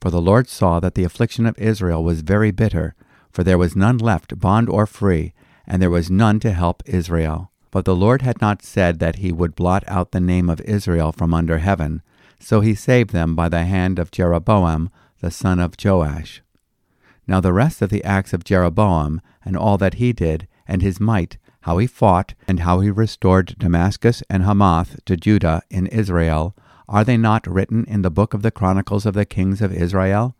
For 0.00 0.08
the 0.08 0.20
Lord 0.20 0.48
saw 0.48 0.78
that 0.78 0.94
the 0.94 1.02
affliction 1.02 1.46
of 1.46 1.58
Israel 1.58 2.04
was 2.04 2.20
very 2.20 2.52
bitter, 2.52 2.94
for 3.32 3.42
there 3.42 3.58
was 3.58 3.74
none 3.74 3.98
left, 3.98 4.38
bond 4.38 4.68
or 4.68 4.86
free, 4.86 5.34
and 5.66 5.82
there 5.82 5.90
was 5.90 6.08
none 6.08 6.38
to 6.38 6.52
help 6.52 6.84
Israel. 6.86 7.50
But 7.72 7.84
the 7.84 7.96
Lord 7.96 8.22
had 8.22 8.40
not 8.40 8.62
said 8.62 9.00
that 9.00 9.16
he 9.16 9.32
would 9.32 9.56
blot 9.56 9.82
out 9.88 10.12
the 10.12 10.20
name 10.20 10.48
of 10.48 10.60
Israel 10.60 11.10
from 11.10 11.34
under 11.34 11.58
heaven, 11.58 12.02
so 12.38 12.60
he 12.60 12.76
saved 12.76 13.10
them 13.10 13.34
by 13.34 13.48
the 13.48 13.64
hand 13.64 13.98
of 13.98 14.12
Jeroboam 14.12 14.90
the 15.20 15.32
son 15.32 15.58
of 15.58 15.74
Joash. 15.84 16.40
Now 17.28 17.40
the 17.40 17.52
rest 17.52 17.82
of 17.82 17.90
the 17.90 18.02
acts 18.04 18.32
of 18.32 18.42
Jeroboam, 18.42 19.20
and 19.44 19.54
all 19.54 19.76
that 19.78 19.94
he 19.94 20.14
did, 20.14 20.48
and 20.66 20.80
his 20.80 20.98
might, 20.98 21.36
how 21.60 21.76
he 21.76 21.86
fought, 21.86 22.32
and 22.48 22.60
how 22.60 22.80
he 22.80 22.90
restored 22.90 23.54
Damascus 23.58 24.22
and 24.30 24.44
Hamath 24.44 25.04
to 25.04 25.16
Judah 25.16 25.62
in 25.68 25.86
Israel, 25.88 26.56
are 26.88 27.04
they 27.04 27.18
not 27.18 27.46
written 27.46 27.84
in 27.84 28.00
the 28.00 28.10
book 28.10 28.32
of 28.32 28.40
the 28.40 28.50
Chronicles 28.50 29.04
of 29.04 29.12
the 29.12 29.26
kings 29.26 29.60
of 29.60 29.74
Israel? 29.74 30.34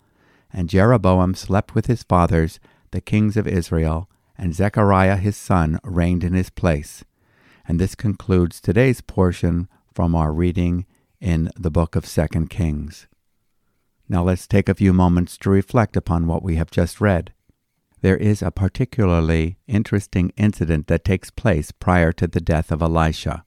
And 0.51 0.71
Jeroboam 0.71 1.35
slept 1.35 1.75
with 1.75 1.87
his 1.87 2.03
fathers, 2.03 2.59
the 2.91 3.03
kings 3.03 3.37
of 3.37 3.47
Israel, 3.47 4.09
and 4.39 4.55
Zechariah 4.55 5.17
his 5.17 5.37
son 5.37 5.79
reigned 5.85 6.25
in 6.25 6.33
his 6.33 6.49
place. 6.49 7.05
And 7.67 7.79
this 7.79 7.95
concludes 7.95 8.63
today's 8.63 9.03
portion 9.03 9.69
from 9.93 10.15
our 10.15 10.33
reading 10.33 10.87
in 11.21 11.51
the 11.55 11.71
book 11.71 11.97
of 11.97 12.07
Second 12.07 12.49
Kings. 12.49 13.09
Now 14.09 14.23
let's 14.23 14.47
take 14.47 14.69
a 14.69 14.75
few 14.75 14.93
moments 14.93 15.37
to 15.39 15.51
reflect 15.51 15.97
upon 15.97 16.27
what 16.27 16.43
we 16.43 16.57
have 16.57 16.71
just 16.71 17.01
read. 17.01 17.33
There 18.01 18.17
is 18.17 18.43
a 18.43 18.51
particularly 18.51 19.59
interesting 19.67 20.33
incident 20.37 20.87
that 20.87 21.05
takes 21.05 21.31
place 21.31 21.73
prior 21.73 22.13
to 22.13 22.27
the 22.27 22.41
death 22.41 22.73
of 22.73 22.81
Elisha. 22.81 23.45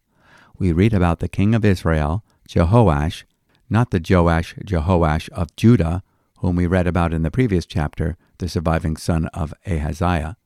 We 0.59 0.71
read 0.71 0.93
about 0.93 1.19
the 1.19 1.29
king 1.29 1.55
of 1.55 1.65
Israel, 1.65 2.23
Jehoash, 2.47 3.23
not 3.69 3.89
the 3.89 4.03
Joash 4.07 4.53
Jehoash 4.63 5.29
of 5.29 5.55
Judah, 5.55 6.03
whom 6.39 6.57
we 6.57 6.67
read 6.67 6.85
about 6.85 7.13
in 7.13 7.23
the 7.23 7.31
previous 7.31 7.65
chapter, 7.65 8.17
the 8.37 8.49
surviving 8.49 8.97
son 8.97 9.27
of 9.27 9.53
Ahaziah. 9.65 10.37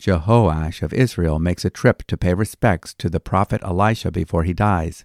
Jehoash 0.00 0.82
of 0.82 0.92
Israel 0.92 1.38
makes 1.38 1.64
a 1.64 1.70
trip 1.70 2.02
to 2.08 2.16
pay 2.16 2.34
respects 2.34 2.94
to 2.94 3.08
the 3.08 3.20
prophet 3.20 3.62
Elisha 3.62 4.10
before 4.10 4.42
he 4.42 4.52
dies. 4.52 5.04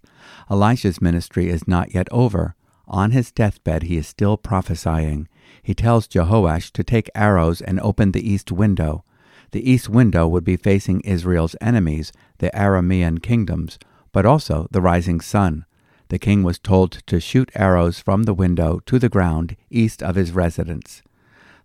Elisha's 0.50 1.02
ministry 1.02 1.50
is 1.50 1.68
not 1.68 1.94
yet 1.94 2.08
over. 2.12 2.56
On 2.88 3.12
his 3.12 3.32
deathbed, 3.32 3.84
he 3.84 3.98
is 3.98 4.08
still 4.08 4.38
prophesying. 4.38 5.28
He 5.62 5.74
tells 5.74 6.08
Jehoash 6.08 6.72
to 6.72 6.84
take 6.84 7.10
arrows 7.14 7.62
and 7.62 7.80
open 7.82 8.12
the 8.12 8.28
east 8.28 8.52
window. 8.52 9.04
The 9.52 9.70
east 9.70 9.90
window 9.90 10.28
would 10.28 10.44
be 10.44 10.56
facing 10.56 11.02
Israel's 11.02 11.56
enemies, 11.60 12.12
the 12.38 12.50
Aramean 12.54 13.22
kingdoms, 13.22 13.78
but 14.14 14.26
also 14.26 14.68
the 14.72 14.82
rising 14.82 15.20
sun. 15.20 15.66
The 16.10 16.20
king 16.20 16.44
was 16.44 16.60
told 16.60 16.92
to 17.08 17.20
shoot 17.20 17.52
arrows 17.54 18.00
from 18.00 18.24
the 18.24 18.34
window 18.34 18.80
to 18.86 18.98
the 19.00 19.10
ground 19.10 19.58
east 19.70 20.02
of 20.02 20.16
his 20.16 20.32
residence. 20.32 21.02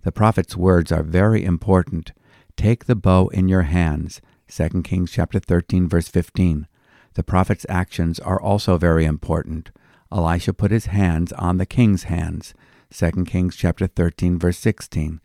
The 0.03 0.13
prophet's 0.13 0.57
words 0.57 0.91
are 0.91 1.05
very 1.05 1.45
important. 1.45 2.13
Take 2.57 2.87
the 2.87 2.97
bow 2.97 3.29
in 3.29 3.49
your 3.49 3.63
hands. 3.63 4.21
2 4.49 4.83
Kings 4.83 5.13
chapter 5.13 5.39
13 5.39 5.89
verse 5.89 6.09
15. 6.09 6.67
The 7.15 7.23
prophet's 7.23 7.67
actions 7.69 8.19
are 8.19 8.41
also 8.41 8.77
very 8.79 9.05
important. 9.05 9.71
Elisha 10.13 10.53
put 10.53 10.71
his 10.71 10.87
hands 10.87 11.33
on 11.33 11.57
the 11.57 11.67
king's 11.67 12.05
hands. 12.05 12.55
2 12.93 13.25
Kings 13.25 13.57
chapter 13.57 13.87
13 13.87 14.39
verse 14.39 14.59
16. 14.59 15.21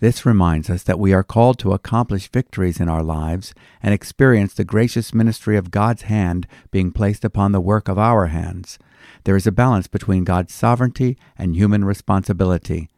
This 0.00 0.24
reminds 0.24 0.70
us 0.70 0.82
that 0.84 0.98
we 0.98 1.12
are 1.12 1.22
called 1.22 1.58
to 1.58 1.74
accomplish 1.74 2.30
victories 2.30 2.80
in 2.80 2.88
our 2.88 3.02
lives 3.02 3.52
and 3.82 3.92
experience 3.92 4.54
the 4.54 4.64
gracious 4.64 5.12
ministry 5.12 5.58
of 5.58 5.70
God's 5.70 6.02
hand 6.02 6.46
being 6.70 6.90
placed 6.90 7.22
upon 7.22 7.52
the 7.52 7.60
work 7.60 7.86
of 7.86 7.98
our 7.98 8.28
hands. 8.28 8.78
There 9.24 9.36
is 9.36 9.46
a 9.46 9.52
balance 9.52 9.88
between 9.88 10.24
God's 10.24 10.54
sovereignty 10.54 11.18
and 11.36 11.54
human 11.54 11.84
responsibility. 11.84 12.88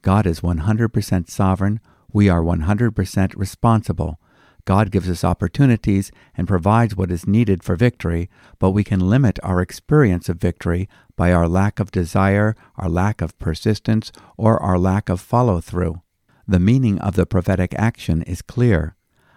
God 0.00 0.26
is 0.26 0.40
100% 0.40 1.28
sovereign, 1.28 1.80
we 2.10 2.30
are 2.30 2.42
100% 2.42 3.36
responsible. 3.36 4.18
God 4.66 4.90
gives 4.90 5.08
us 5.08 5.24
opportunities 5.24 6.10
and 6.36 6.48
provides 6.48 6.96
what 6.96 7.12
is 7.12 7.26
needed 7.26 7.62
for 7.62 7.76
victory, 7.76 8.28
but 8.58 8.72
we 8.72 8.82
can 8.82 9.08
limit 9.08 9.38
our 9.42 9.62
experience 9.62 10.28
of 10.28 10.38
victory 10.38 10.88
by 11.16 11.32
our 11.32 11.48
lack 11.48 11.78
of 11.78 11.92
desire, 11.92 12.56
our 12.76 12.88
lack 12.88 13.22
of 13.22 13.38
persistence, 13.38 14.10
or 14.36 14.60
our 14.60 14.76
lack 14.76 15.08
of 15.08 15.20
follow 15.20 15.60
through. 15.60 16.02
The 16.48 16.58
meaning 16.58 16.98
of 16.98 17.14
the 17.14 17.26
prophetic 17.26 17.74
action 17.78 18.22
is 18.22 18.42
clear. 18.42 18.96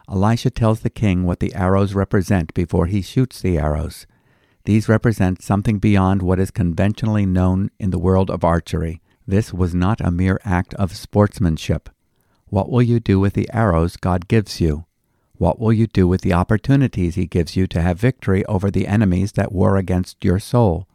Elisha 0.10 0.50
tells 0.50 0.80
the 0.80 0.90
king 0.90 1.24
what 1.24 1.40
the 1.40 1.54
arrows 1.54 1.94
represent 1.94 2.52
before 2.56 2.88
he 2.88 3.04
shoots 3.04 3.40
the 3.40 3.60
arrows. 3.60 4.08
These 4.66 4.90
represent 4.90 5.44
something 5.44 5.78
beyond 5.78 6.24
what 6.24 6.40
is 6.40 6.50
conventionally 6.50 7.28
known 7.28 7.70
in 7.80 7.92
the 7.92 8.00
world 8.00 8.32
of 8.32 8.44
archery. 8.44 9.00
This 9.28 9.54
was 9.54 9.76
not 9.76 10.02
a 10.02 10.10
mere 10.10 10.40
act 10.44 10.74
of 10.74 10.96
sportsmanship. 10.96 11.90
What 12.48 12.72
will 12.72 12.82
you 12.82 13.00
do 13.00 13.20
with 13.20 13.34
the 13.34 13.48
arrows 13.54 13.96
God 13.96 14.28
gives 14.28 14.60
you? 14.60 14.86
What 15.40 15.58
will 15.58 15.72
you 15.72 15.88
do 15.88 16.06
with 16.06 16.20
the 16.20 16.34
opportunities 16.34 17.16
He 17.16 17.26
gives 17.26 17.56
you 17.56 17.66
to 17.68 17.82
have 17.82 17.98
victory 17.98 18.46
over 18.48 18.70
the 18.70 18.86
enemies 18.86 19.32
that 19.32 19.54
war 19.54 19.78
against 19.78 20.26
your 20.26 20.38
soul? 20.38 20.86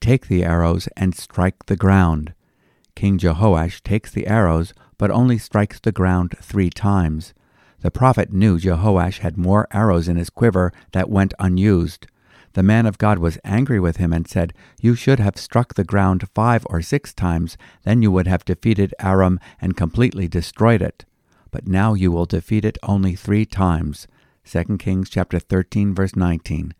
Take 0.00 0.28
the 0.28 0.44
arrows 0.44 0.88
and 0.96 1.14
strike 1.14 1.66
the 1.66 1.76
ground. 1.76 2.32
King 2.94 3.18
Jehoash 3.18 3.82
takes 3.82 4.10
the 4.10 4.28
arrows, 4.28 4.72
but 4.96 5.10
only 5.10 5.36
strikes 5.36 5.78
the 5.78 5.92
ground 5.92 6.36
three 6.40 6.70
times. 6.70 7.34
The 7.82 7.90
prophet 7.90 8.32
knew 8.32 8.58
Jehoash 8.58 9.18
had 9.18 9.36
more 9.36 9.68
arrows 9.70 10.08
in 10.08 10.16
his 10.16 10.30
quiver 10.30 10.72
that 10.92 11.10
went 11.10 11.34
unused. 11.38 12.06
The 12.54 12.62
man 12.62 12.86
of 12.86 12.96
God 12.96 13.18
was 13.18 13.38
angry 13.44 13.78
with 13.78 13.98
him 13.98 14.10
and 14.10 14.26
said, 14.26 14.54
You 14.80 14.94
should 14.94 15.20
have 15.20 15.36
struck 15.36 15.74
the 15.74 15.84
ground 15.84 16.26
five 16.34 16.66
or 16.70 16.80
six 16.80 17.12
times, 17.12 17.58
then 17.82 18.00
you 18.00 18.10
would 18.10 18.26
have 18.26 18.46
defeated 18.46 18.94
Aram 18.98 19.38
and 19.60 19.76
completely 19.76 20.28
destroyed 20.28 20.80
it. 20.80 21.04
But 21.56 21.66
now 21.66 21.94
you 21.94 22.12
will 22.12 22.26
defeat 22.26 22.66
it 22.66 22.76
only 22.82 23.14
three 23.14 23.46
times. 23.46 24.06
2 24.44 24.76
Kings 24.76 25.08
chapter 25.08 25.38
13 25.38 25.94
verse 25.94 26.14
19. 26.14 26.74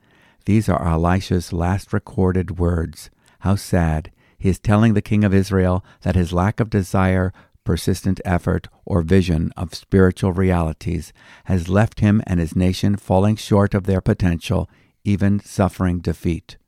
These 0.44 0.68
are 0.68 0.86
Elisha's 0.86 1.50
last 1.50 1.94
recorded 1.94 2.58
words. 2.58 3.08
How 3.38 3.54
sad. 3.54 4.12
He 4.36 4.50
is 4.50 4.58
telling 4.58 4.92
the 4.92 5.00
king 5.00 5.24
of 5.24 5.32
Israel 5.32 5.82
that 6.02 6.14
his 6.14 6.34
lack 6.34 6.60
of 6.60 6.68
desire, 6.68 7.32
persistent 7.64 8.20
effort, 8.22 8.68
or 8.84 9.00
vision 9.00 9.50
of 9.56 9.74
spiritual 9.74 10.34
realities 10.34 11.14
has 11.46 11.70
left 11.70 12.00
him 12.00 12.22
and 12.26 12.38
his 12.38 12.54
nation 12.54 12.96
falling 12.96 13.36
short 13.36 13.72
of 13.72 13.84
their 13.84 14.02
potential 14.02 14.68
even 15.04 15.40
suffering 15.40 16.00
defeat. 16.00 16.58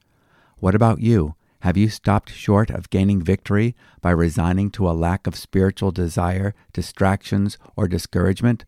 What 0.56 0.74
about 0.74 1.00
you? 1.00 1.34
Have 1.60 1.76
you 1.76 1.88
stopped 1.88 2.30
short 2.30 2.70
of 2.70 2.90
gaining 2.90 3.20
victory 3.20 3.74
by 4.00 4.10
resigning 4.10 4.70
to 4.70 4.88
a 4.88 4.92
lack 4.92 5.26
of 5.26 5.34
spiritual 5.34 5.90
desire, 5.90 6.54
distractions, 6.72 7.58
or 7.74 7.88
discouragement? 7.88 8.64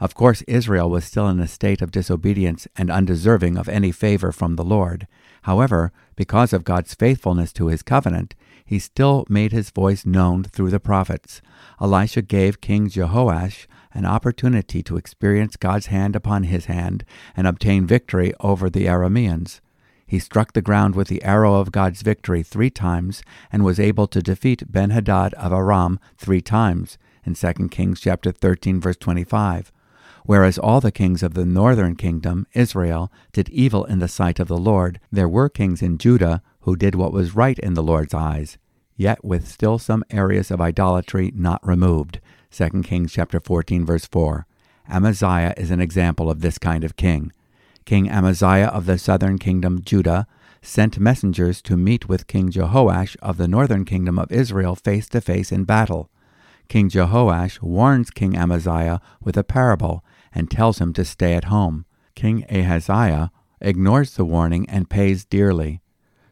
Of 0.00 0.14
course, 0.14 0.42
Israel 0.42 0.90
was 0.90 1.04
still 1.04 1.28
in 1.28 1.40
a 1.40 1.48
state 1.48 1.82
of 1.82 1.90
disobedience 1.90 2.68
and 2.76 2.90
undeserving 2.90 3.56
of 3.56 3.68
any 3.68 3.92
favor 3.92 4.30
from 4.32 4.56
the 4.56 4.64
Lord. 4.64 5.06
However, 5.42 5.92
because 6.16 6.52
of 6.52 6.64
God's 6.64 6.94
faithfulness 6.94 7.52
to 7.54 7.66
his 7.66 7.82
covenant, 7.82 8.34
he 8.64 8.78
still 8.78 9.24
made 9.28 9.52
his 9.52 9.70
voice 9.70 10.04
known 10.04 10.44
through 10.44 10.70
the 10.70 10.80
prophets. 10.80 11.40
Elisha 11.80 12.22
gave 12.22 12.60
King 12.60 12.88
Jehoash 12.88 13.66
an 13.92 14.04
opportunity 14.04 14.82
to 14.82 14.96
experience 14.96 15.56
God's 15.56 15.86
hand 15.86 16.14
upon 16.14 16.44
his 16.44 16.66
hand 16.66 17.04
and 17.36 17.46
obtain 17.46 17.86
victory 17.86 18.32
over 18.40 18.68
the 18.68 18.86
Arameans. 18.86 19.60
He 20.08 20.18
struck 20.18 20.54
the 20.54 20.62
ground 20.62 20.94
with 20.94 21.08
the 21.08 21.22
arrow 21.22 21.56
of 21.56 21.70
God's 21.70 22.00
victory 22.00 22.42
three 22.42 22.70
times 22.70 23.22
and 23.52 23.62
was 23.62 23.78
able 23.78 24.06
to 24.08 24.22
defeat 24.22 24.72
Ben-Hadad 24.72 25.34
of 25.34 25.52
Aram 25.52 26.00
three 26.16 26.40
times 26.40 26.96
in 27.24 27.34
2 27.34 27.68
Kings 27.68 28.00
chapter 28.00 28.32
13 28.32 28.80
verse 28.80 28.96
25. 28.96 29.70
Whereas 30.24 30.58
all 30.58 30.80
the 30.80 30.90
kings 30.90 31.22
of 31.22 31.34
the 31.34 31.44
northern 31.44 31.94
kingdom, 31.94 32.46
Israel, 32.54 33.12
did 33.32 33.50
evil 33.50 33.84
in 33.84 33.98
the 33.98 34.08
sight 34.08 34.40
of 34.40 34.48
the 34.48 34.56
Lord, 34.56 34.98
there 35.12 35.28
were 35.28 35.50
kings 35.50 35.82
in 35.82 35.98
Judah 35.98 36.42
who 36.60 36.74
did 36.74 36.94
what 36.94 37.12
was 37.12 37.34
right 37.34 37.58
in 37.58 37.74
the 37.74 37.82
Lord's 37.82 38.14
eyes, 38.14 38.56
yet 38.96 39.22
with 39.22 39.46
still 39.46 39.78
some 39.78 40.04
areas 40.10 40.50
of 40.50 40.60
idolatry 40.60 41.32
not 41.34 41.66
removed. 41.66 42.20
2 42.50 42.82
Kings 42.82 43.12
chapter 43.12 43.40
14 43.40 43.84
verse 43.84 44.06
4. 44.06 44.46
Amaziah 44.88 45.52
is 45.58 45.70
an 45.70 45.80
example 45.80 46.30
of 46.30 46.40
this 46.40 46.56
kind 46.56 46.82
of 46.82 46.96
king. 46.96 47.30
King 47.88 48.10
Amaziah 48.10 48.66
of 48.66 48.84
the 48.84 48.98
southern 48.98 49.38
kingdom 49.38 49.80
Judah 49.82 50.26
sent 50.60 50.98
messengers 50.98 51.62
to 51.62 51.74
meet 51.74 52.06
with 52.06 52.26
King 52.26 52.50
Jehoash 52.50 53.16
of 53.22 53.38
the 53.38 53.48
northern 53.48 53.86
kingdom 53.86 54.18
of 54.18 54.30
Israel 54.30 54.76
face 54.76 55.08
to 55.08 55.22
face 55.22 55.50
in 55.50 55.64
battle. 55.64 56.10
King 56.68 56.90
Jehoash 56.90 57.62
warns 57.62 58.10
King 58.10 58.36
Amaziah 58.36 59.00
with 59.22 59.38
a 59.38 59.42
parable 59.42 60.04
and 60.34 60.50
tells 60.50 60.82
him 60.82 60.92
to 60.92 61.02
stay 61.02 61.32
at 61.32 61.44
home. 61.44 61.86
King 62.14 62.44
Ahaziah 62.50 63.30
ignores 63.62 64.16
the 64.16 64.24
warning 64.26 64.68
and 64.68 64.90
pays 64.90 65.24
dearly. 65.24 65.80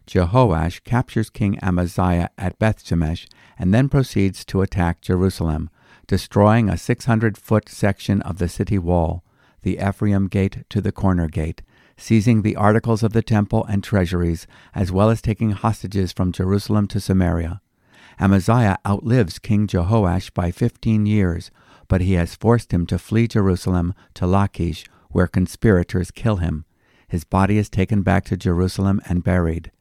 Jehoash 0.07 0.85
captures 0.85 1.31
King 1.31 1.59
Amaziah 1.61 2.29
at 2.37 2.59
Bethshemesh 2.59 3.29
and 3.59 3.73
then 3.73 3.89
proceeds 3.89 4.45
to 4.45 4.61
attack 4.61 5.01
Jerusalem, 5.01 5.71
destroying 6.07 6.69
a 6.69 6.77
600 6.77 7.39
foot 7.39 7.71
section 7.71 8.21
of 8.21 8.37
the 8.37 8.51
city 8.51 8.77
wall, 8.77 9.25
the 9.67 9.81
Ephraim 9.85 10.29
gate 10.29 10.59
to 10.71 10.81
the 10.81 10.93
corner 10.93 11.27
gate, 11.27 11.61
seizing 11.97 12.43
the 12.43 12.55
articles 12.55 13.03
of 13.03 13.13
the 13.13 13.21
temple 13.21 13.65
and 13.65 13.83
treasuries, 13.83 14.47
as 14.77 14.93
well 14.93 15.11
as 15.11 15.21
taking 15.21 15.51
hostages 15.51 16.13
from 16.13 16.31
Jerusalem 16.31 16.87
to 16.87 17.01
Samaria. 17.01 17.61
Amaziah 18.21 18.79
outlives 18.87 19.41
King 19.41 19.67
Jehoash 19.67 20.33
by 20.33 20.53
fifteen 20.53 21.05
years, 21.05 21.51
but 21.89 22.01
he 22.01 22.13
has 22.13 22.37
forced 22.37 22.73
him 22.73 22.87
to 22.87 22.97
flee 22.97 23.27
Jerusalem 23.27 23.93
to 24.15 24.25
Lachish, 24.25 24.87
where 25.11 25.27
conspirators 25.27 26.13
kill 26.13 26.37
him. 26.37 26.65
His 27.09 27.25
body 27.25 27.59
is 27.59 27.69
taken 27.69 28.03
back 28.03 28.25
to 28.27 28.37
Jerusalem 28.37 29.01
and 29.09 29.25
buried. 29.25 29.73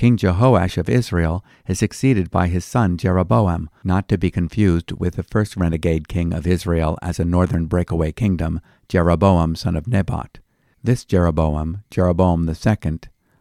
King 0.00 0.16
Jehoash 0.16 0.78
of 0.78 0.88
Israel 0.88 1.44
is 1.68 1.78
succeeded 1.78 2.30
by 2.30 2.46
his 2.48 2.64
son 2.64 2.96
Jeroboam, 2.96 3.68
not 3.84 4.08
to 4.08 4.16
be 4.16 4.30
confused 4.30 4.92
with 4.92 5.16
the 5.16 5.22
first 5.22 5.58
renegade 5.58 6.08
king 6.08 6.32
of 6.32 6.46
Israel 6.46 6.96
as 7.02 7.20
a 7.20 7.24
northern 7.26 7.66
breakaway 7.66 8.10
kingdom, 8.10 8.62
Jeroboam 8.88 9.54
son 9.56 9.76
of 9.76 9.86
Nebat. 9.86 10.38
This 10.82 11.04
Jeroboam, 11.04 11.82
Jeroboam 11.90 12.48
II, 12.48 13.00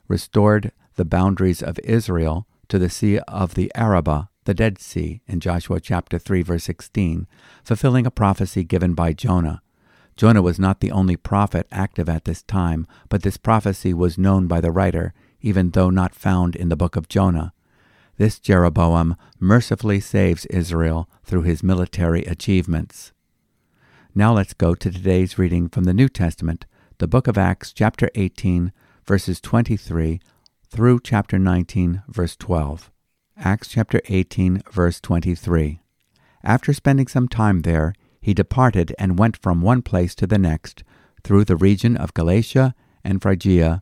restored 0.10 0.74
the 0.96 1.06
boundaries 1.06 1.64
of 1.64 1.80
Israel 1.80 2.46
to 2.68 2.78
the 2.78 2.90
Sea 2.90 3.20
of 3.20 3.54
the 3.54 3.72
Arabah, 3.74 4.28
the 4.44 4.54
Dead 4.54 4.80
Sea, 4.80 5.22
in 5.28 5.40
Joshua 5.40 5.80
chapter 5.80 6.20
3 6.20 6.42
verse 6.42 6.66
16, 6.66 7.26
fulfilling 7.64 8.06
a 8.06 8.12
prophecy 8.12 8.66
given 8.66 8.94
by 8.94 9.14
Jonah. 9.14 9.62
Jonah 10.18 10.42
was 10.42 10.60
not 10.60 10.82
the 10.82 10.92
only 10.92 11.16
prophet 11.16 11.68
active 11.72 12.10
at 12.10 12.26
this 12.26 12.44
time, 12.44 12.86
but 13.08 13.24
this 13.24 13.38
prophecy 13.38 13.94
was 13.94 14.18
known 14.18 14.46
by 14.48 14.60
the 14.60 14.74
writer, 14.74 15.14
even 15.42 15.72
though 15.72 15.90
not 15.90 16.16
found 16.16 16.56
in 16.56 16.70
the 16.70 16.76
book 16.76 16.96
of 16.96 17.08
Jonah. 17.08 17.54
This 18.18 18.40
Jeroboam 18.40 19.16
mercifully 19.40 20.00
saves 20.00 20.46
Israel 20.48 21.10
through 21.24 21.44
his 21.44 21.64
military 21.64 22.24
achievements. 22.26 23.14
Now 24.14 24.34
let's 24.34 24.54
go 24.54 24.76
to 24.76 24.92
today's 24.92 25.38
reading 25.38 25.70
from 25.70 25.86
the 25.86 25.94
New 25.94 26.10
Testament, 26.10 26.66
the 26.98 27.08
book 27.08 27.28
of 27.28 27.38
Acts, 27.38 27.72
chapter 27.72 28.10
18, 28.16 28.74
verses 29.06 29.40
23 29.40 30.20
through 30.70 31.00
chapter 31.00 31.40
19, 31.40 32.04
verse 32.08 32.36
12. 32.36 32.92
Acts 33.38 33.70
chapter 33.70 34.02
18, 34.10 34.64
verse 34.72 35.00
23. 35.00 35.80
After 36.44 36.74
spending 36.74 37.08
some 37.08 37.28
time 37.28 37.62
there, 37.62 37.94
he 38.22 38.34
departed 38.34 38.94
and 39.00 39.18
went 39.18 39.38
from 39.38 39.62
one 39.62 39.82
place 39.82 40.14
to 40.16 40.28
the 40.28 40.38
next 40.38 40.84
through 41.24 41.46
the 41.46 41.56
region 41.56 41.96
of 41.96 42.14
Galatia 42.14 42.76
and 43.04 43.22
Phrygia, 43.22 43.82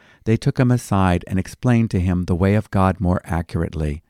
they 0.25 0.37
took 0.37 0.59
him 0.59 0.71
aside 0.71 1.23
and 1.27 1.39
explained 1.39 1.91
to 1.91 1.99
him 1.99 2.23
the 2.23 2.35
way 2.35 2.55
of 2.55 2.71
God 2.71 2.99
more 2.99 3.21
accurately. 3.23 4.03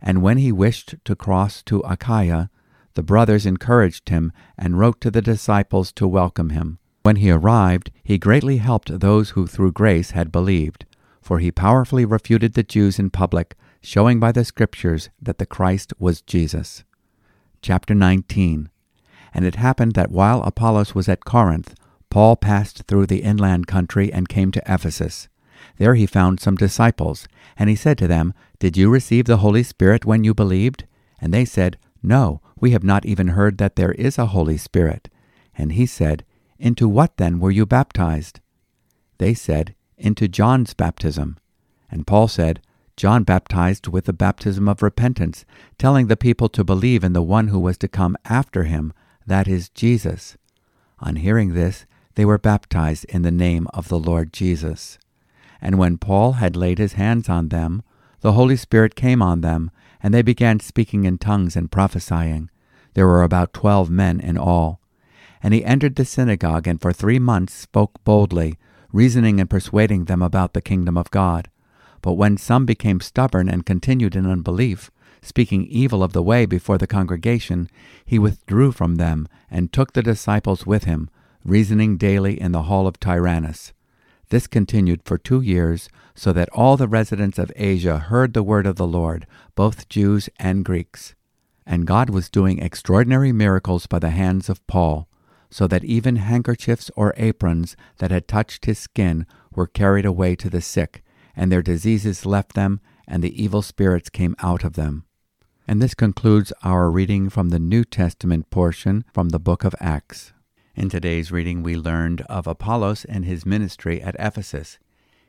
And 0.00 0.22
when 0.22 0.38
he 0.38 0.52
wished 0.52 0.94
to 1.04 1.16
cross 1.16 1.62
to 1.64 1.80
Achaia, 1.80 2.50
the 2.94 3.02
brothers 3.02 3.46
encouraged 3.46 4.08
him 4.08 4.32
and 4.58 4.78
wrote 4.78 5.00
to 5.00 5.10
the 5.10 5.22
disciples 5.22 5.92
to 5.92 6.06
welcome 6.08 6.50
him. 6.50 6.78
When 7.02 7.16
he 7.16 7.30
arrived, 7.30 7.90
he 8.02 8.18
greatly 8.18 8.58
helped 8.58 9.00
those 9.00 9.30
who 9.30 9.46
through 9.46 9.72
grace 9.72 10.10
had 10.10 10.32
believed, 10.32 10.84
for 11.22 11.38
he 11.38 11.50
powerfully 11.50 12.04
refuted 12.04 12.54
the 12.54 12.62
Jews 12.62 12.98
in 12.98 13.10
public, 13.10 13.56
showing 13.80 14.20
by 14.20 14.32
the 14.32 14.44
Scriptures 14.44 15.08
that 15.20 15.38
the 15.38 15.46
Christ 15.46 15.94
was 15.98 16.20
Jesus. 16.20 16.84
Chapter 17.62 17.94
19 17.94 18.68
And 19.32 19.44
it 19.44 19.54
happened 19.54 19.94
that 19.94 20.10
while 20.10 20.42
Apollos 20.42 20.94
was 20.94 21.08
at 21.08 21.24
Corinth, 21.24 21.74
Paul 22.10 22.36
passed 22.36 22.82
through 22.88 23.06
the 23.06 23.22
inland 23.22 23.66
country 23.66 24.12
and 24.12 24.28
came 24.28 24.50
to 24.52 24.62
Ephesus. 24.66 25.28
There 25.80 25.94
he 25.94 26.04
found 26.04 26.40
some 26.40 26.56
disciples, 26.56 27.26
and 27.56 27.70
he 27.70 27.74
said 27.74 27.96
to 27.98 28.06
them, 28.06 28.34
Did 28.58 28.76
you 28.76 28.90
receive 28.90 29.24
the 29.24 29.38
Holy 29.38 29.62
Spirit 29.62 30.04
when 30.04 30.24
you 30.24 30.34
believed? 30.34 30.84
And 31.22 31.32
they 31.32 31.46
said, 31.46 31.78
No, 32.02 32.42
we 32.60 32.72
have 32.72 32.84
not 32.84 33.06
even 33.06 33.28
heard 33.28 33.56
that 33.56 33.76
there 33.76 33.92
is 33.92 34.18
a 34.18 34.26
Holy 34.26 34.58
Spirit. 34.58 35.08
And 35.56 35.72
he 35.72 35.86
said, 35.86 36.22
Into 36.58 36.86
what 36.86 37.16
then 37.16 37.40
were 37.40 37.50
you 37.50 37.64
baptized? 37.64 38.40
They 39.16 39.32
said, 39.32 39.74
Into 39.96 40.28
John's 40.28 40.74
baptism. 40.74 41.38
And 41.90 42.06
Paul 42.06 42.28
said, 42.28 42.60
John 42.94 43.24
baptized 43.24 43.88
with 43.88 44.04
the 44.04 44.12
baptism 44.12 44.68
of 44.68 44.82
repentance, 44.82 45.46
telling 45.78 46.08
the 46.08 46.14
people 46.14 46.50
to 46.50 46.62
believe 46.62 47.02
in 47.02 47.14
the 47.14 47.22
one 47.22 47.48
who 47.48 47.58
was 47.58 47.78
to 47.78 47.88
come 47.88 48.18
after 48.26 48.64
him, 48.64 48.92
that 49.26 49.48
is 49.48 49.70
Jesus. 49.70 50.36
On 50.98 51.16
hearing 51.16 51.54
this, 51.54 51.86
they 52.16 52.26
were 52.26 52.36
baptized 52.36 53.06
in 53.06 53.22
the 53.22 53.30
name 53.30 53.66
of 53.72 53.88
the 53.88 53.98
Lord 53.98 54.34
Jesus. 54.34 54.98
And 55.60 55.78
when 55.78 55.98
Paul 55.98 56.32
had 56.32 56.56
laid 56.56 56.78
his 56.78 56.94
hands 56.94 57.28
on 57.28 57.48
them, 57.48 57.82
the 58.20 58.32
Holy 58.32 58.56
Spirit 58.56 58.94
came 58.94 59.22
on 59.22 59.40
them, 59.40 59.70
and 60.02 60.14
they 60.14 60.22
began 60.22 60.60
speaking 60.60 61.04
in 61.04 61.18
tongues 61.18 61.56
and 61.56 61.70
prophesying. 61.70 62.50
There 62.94 63.06
were 63.06 63.22
about 63.22 63.52
twelve 63.52 63.90
men 63.90 64.20
in 64.20 64.36
all. 64.36 64.80
And 65.42 65.54
he 65.54 65.64
entered 65.64 65.96
the 65.96 66.04
synagogue, 66.04 66.66
and 66.66 66.80
for 66.80 66.92
three 66.92 67.18
months 67.18 67.54
spoke 67.54 68.02
boldly, 68.04 68.58
reasoning 68.92 69.40
and 69.40 69.48
persuading 69.48 70.06
them 70.06 70.22
about 70.22 70.52
the 70.52 70.60
kingdom 70.60 70.96
of 70.96 71.10
God. 71.10 71.48
But 72.02 72.14
when 72.14 72.36
some 72.36 72.66
became 72.66 73.00
stubborn 73.00 73.48
and 73.48 73.64
continued 73.64 74.16
in 74.16 74.26
unbelief, 74.26 74.90
speaking 75.22 75.66
evil 75.66 76.02
of 76.02 76.12
the 76.12 76.22
way 76.22 76.46
before 76.46 76.78
the 76.78 76.86
congregation, 76.86 77.68
he 78.04 78.18
withdrew 78.18 78.72
from 78.72 78.96
them 78.96 79.28
and 79.50 79.72
took 79.72 79.92
the 79.92 80.02
disciples 80.02 80.66
with 80.66 80.84
him, 80.84 81.10
reasoning 81.44 81.96
daily 81.96 82.40
in 82.40 82.52
the 82.52 82.62
hall 82.62 82.86
of 82.86 82.98
Tyrannus. 82.98 83.72
This 84.30 84.46
continued 84.46 85.02
for 85.04 85.18
two 85.18 85.40
years, 85.40 85.88
so 86.14 86.32
that 86.32 86.48
all 86.50 86.76
the 86.76 86.88
residents 86.88 87.38
of 87.38 87.52
Asia 87.56 87.98
heard 87.98 88.32
the 88.32 88.44
word 88.44 88.64
of 88.64 88.76
the 88.76 88.86
Lord, 88.86 89.26
both 89.56 89.88
Jews 89.88 90.28
and 90.38 90.64
Greeks. 90.64 91.14
And 91.66 91.86
God 91.86 92.10
was 92.10 92.30
doing 92.30 92.60
extraordinary 92.60 93.32
miracles 93.32 93.86
by 93.86 93.98
the 93.98 94.10
hands 94.10 94.48
of 94.48 94.64
Paul, 94.68 95.08
so 95.50 95.66
that 95.66 95.84
even 95.84 96.16
handkerchiefs 96.16 96.92
or 96.94 97.12
aprons 97.16 97.76
that 97.98 98.12
had 98.12 98.28
touched 98.28 98.66
his 98.66 98.78
skin 98.78 99.26
were 99.52 99.66
carried 99.66 100.06
away 100.06 100.36
to 100.36 100.48
the 100.48 100.60
sick, 100.60 101.02
and 101.34 101.50
their 101.50 101.62
diseases 101.62 102.24
left 102.24 102.54
them, 102.54 102.80
and 103.08 103.24
the 103.24 103.42
evil 103.42 103.62
spirits 103.62 104.08
came 104.08 104.36
out 104.38 104.62
of 104.62 104.74
them. 104.74 105.04
And 105.66 105.82
this 105.82 105.94
concludes 105.94 106.52
our 106.62 106.88
reading 106.88 107.30
from 107.30 107.48
the 107.48 107.58
New 107.58 107.84
Testament 107.84 108.48
portion 108.50 109.04
from 109.12 109.30
the 109.30 109.40
book 109.40 109.64
of 109.64 109.74
Acts. 109.80 110.32
In 110.80 110.88
today's 110.88 111.30
reading, 111.30 111.62
we 111.62 111.76
learned 111.76 112.22
of 112.22 112.46
Apollos 112.46 113.04
and 113.04 113.26
his 113.26 113.44
ministry 113.44 114.00
at 114.00 114.16
Ephesus. 114.18 114.78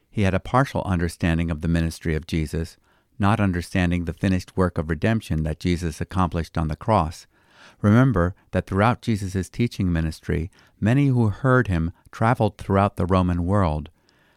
He 0.10 0.22
had 0.22 0.34
a 0.34 0.40
partial 0.40 0.82
understanding 0.86 1.52
of 1.52 1.60
the 1.60 1.68
ministry 1.68 2.16
of 2.16 2.26
Jesus, 2.26 2.78
not 3.20 3.42
understanding 3.42 4.06
the 4.06 4.14
finished 4.14 4.56
work 4.56 4.78
of 4.78 4.90
redemption 4.90 5.44
that 5.44 5.60
Jesus 5.60 6.00
accomplished 6.00 6.58
on 6.58 6.70
the 6.70 6.78
cross. 6.78 7.28
Remember 7.82 8.34
that 8.52 8.66
throughout 8.66 9.02
Jesus' 9.02 9.50
teaching 9.50 9.92
ministry, 9.92 10.50
many 10.80 11.08
who 11.08 11.28
heard 11.28 11.68
him 11.68 11.92
traveled 12.14 12.58
throughout 12.58 12.96
the 12.96 13.06
Roman 13.06 13.46
world. 13.46 13.90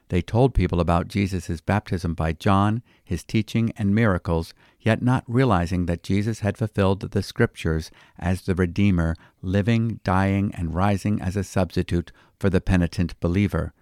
They 0.08 0.20
told 0.20 0.54
people 0.54 0.80
about 0.80 1.08
Jesus' 1.08 1.60
baptism 1.60 2.14
by 2.14 2.32
John, 2.32 2.82
his 3.02 3.24
teaching, 3.24 3.72
and 3.76 3.94
miracles, 3.94 4.52
yet 4.78 5.02
not 5.02 5.24
realizing 5.26 5.86
that 5.86 6.02
Jesus 6.02 6.40
had 6.40 6.58
fulfilled 6.58 7.12
the 7.12 7.22
Scriptures 7.22 7.90
as 8.18 8.42
the 8.42 8.54
Redeemer, 8.54 9.16
living, 9.40 10.00
dying, 10.04 10.54
and 10.54 10.74
rising 10.74 11.22
as 11.22 11.36
a 11.36 11.44
substitute 11.44 12.12
for 12.38 12.50
the 12.50 12.60
penitent 12.60 13.18
believer. 13.20 13.72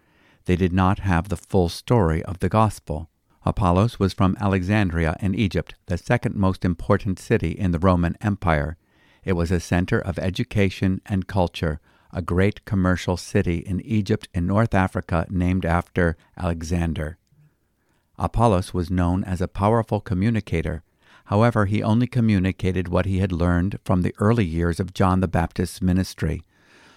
They 0.45 0.57
did 0.57 0.73
not 0.73 1.01
have 1.01 1.29
the 1.29 1.37
full 1.37 1.69
story 1.69 2.23
of 2.25 2.39
the 2.39 2.49
gospel. 2.49 3.09
Apollos 3.45 3.99
was 3.99 4.13
from 4.13 4.37
Alexandria 4.41 5.17
in 5.21 5.35
Egypt, 5.35 5.75
the 5.87 5.99
second 5.99 6.37
most 6.37 6.65
important 6.65 7.19
city 7.19 7.51
in 7.51 7.73
the 7.73 7.81
Roman 7.81 8.17
Empire. 8.21 8.77
It 9.25 9.33
was 9.33 9.51
a 9.51 9.59
center 9.59 9.99
of 9.99 10.19
education 10.19 11.01
and 11.07 11.27
culture, 11.27 11.81
a 12.13 12.23
great 12.23 12.65
commercial 12.65 13.17
city 13.17 13.59
in 13.59 13.81
Egypt 13.81 14.29
in 14.35 14.47
North 14.47 14.75
Africa 14.75 15.27
named 15.31 15.65
after 15.65 16.17
Alexander. 16.37 17.19
Apollos 18.19 18.75
was 18.75 18.91
known 18.91 19.25
as 19.25 19.41
a 19.41 19.49
powerful 19.49 20.01
communicator. 20.01 20.83
However, 21.27 21.67
he 21.67 21.83
only 21.83 22.07
communicated 22.07 22.89
what 22.89 23.07
he 23.07 23.19
had 23.19 23.33
learned 23.33 23.79
from 23.85 24.03
the 24.03 24.15
early 24.19 24.45
years 24.45 24.79
of 24.79 24.93
John 24.93 25.21
the 25.21 25.29
Baptist's 25.29 25.81
ministry. 25.81 26.43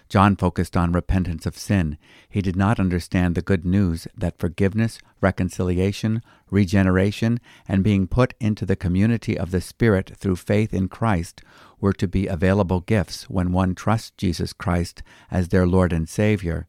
John 0.07 0.35
focused 0.35 0.77
on 0.77 0.91
repentance 0.91 1.45
of 1.45 1.57
sin. 1.57 1.97
He 2.29 2.41
did 2.41 2.55
not 2.55 2.79
understand 2.79 3.35
the 3.35 3.41
good 3.41 3.65
news 3.65 4.07
that 4.15 4.37
forgiveness, 4.37 4.99
reconciliation, 5.19 6.21
regeneration, 6.49 7.39
and 7.67 7.83
being 7.83 8.07
put 8.07 8.33
into 8.39 8.65
the 8.65 8.75
community 8.75 9.37
of 9.37 9.51
the 9.51 9.61
Spirit 9.61 10.11
through 10.17 10.35
faith 10.35 10.73
in 10.73 10.87
Christ 10.87 11.41
were 11.79 11.93
to 11.93 12.07
be 12.07 12.27
available 12.27 12.81
gifts 12.81 13.29
when 13.29 13.51
one 13.51 13.75
trusts 13.75 14.11
Jesus 14.17 14.53
Christ 14.53 15.01
as 15.31 15.49
their 15.49 15.65
Lord 15.67 15.91
and 15.91 16.07
Savior. 16.07 16.67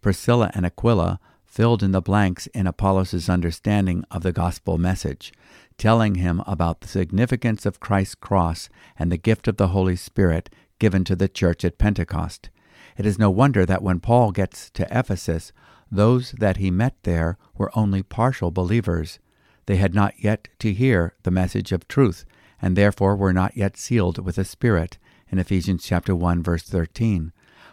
Priscilla 0.00 0.50
and 0.54 0.64
Aquila 0.64 1.20
filled 1.44 1.82
in 1.82 1.92
the 1.92 2.00
blanks 2.00 2.46
in 2.48 2.66
Apollos' 2.66 3.28
understanding 3.28 4.04
of 4.10 4.22
the 4.22 4.32
gospel 4.32 4.78
message, 4.78 5.32
telling 5.76 6.14
him 6.14 6.42
about 6.46 6.80
the 6.80 6.88
significance 6.88 7.66
of 7.66 7.80
Christ's 7.80 8.14
cross 8.14 8.68
and 8.98 9.10
the 9.10 9.16
gift 9.16 9.48
of 9.48 9.56
the 9.56 9.68
Holy 9.68 9.96
Spirit 9.96 10.48
given 10.78 11.04
to 11.04 11.16
the 11.16 11.28
church 11.28 11.64
at 11.64 11.76
Pentecost. 11.76 12.50
It 12.96 13.06
is 13.06 13.18
no 13.18 13.30
wonder 13.30 13.64
that 13.66 13.82
when 13.82 14.00
Paul 14.00 14.32
gets 14.32 14.70
to 14.70 14.86
Ephesus, 14.90 15.52
those 15.90 16.32
that 16.32 16.58
he 16.58 16.70
met 16.70 16.94
there 17.02 17.36
were 17.56 17.76
only 17.76 18.02
partial 18.02 18.50
believers. 18.50 19.18
They 19.66 19.76
had 19.76 19.94
not 19.94 20.14
yet 20.22 20.48
to 20.60 20.72
hear 20.72 21.14
the 21.22 21.30
message 21.30 21.72
of 21.72 21.88
truth, 21.88 22.24
and 22.62 22.76
therefore 22.76 23.16
were 23.16 23.32
not 23.32 23.56
yet 23.56 23.76
sealed 23.76 24.24
with 24.24 24.36
the 24.36 24.44
Spirit, 24.44 24.98
in 25.28 25.38
Ephesians 25.38 25.84
chapter 25.84 26.14
1 26.14 26.42
verse 26.42 26.62
13. 26.62 27.32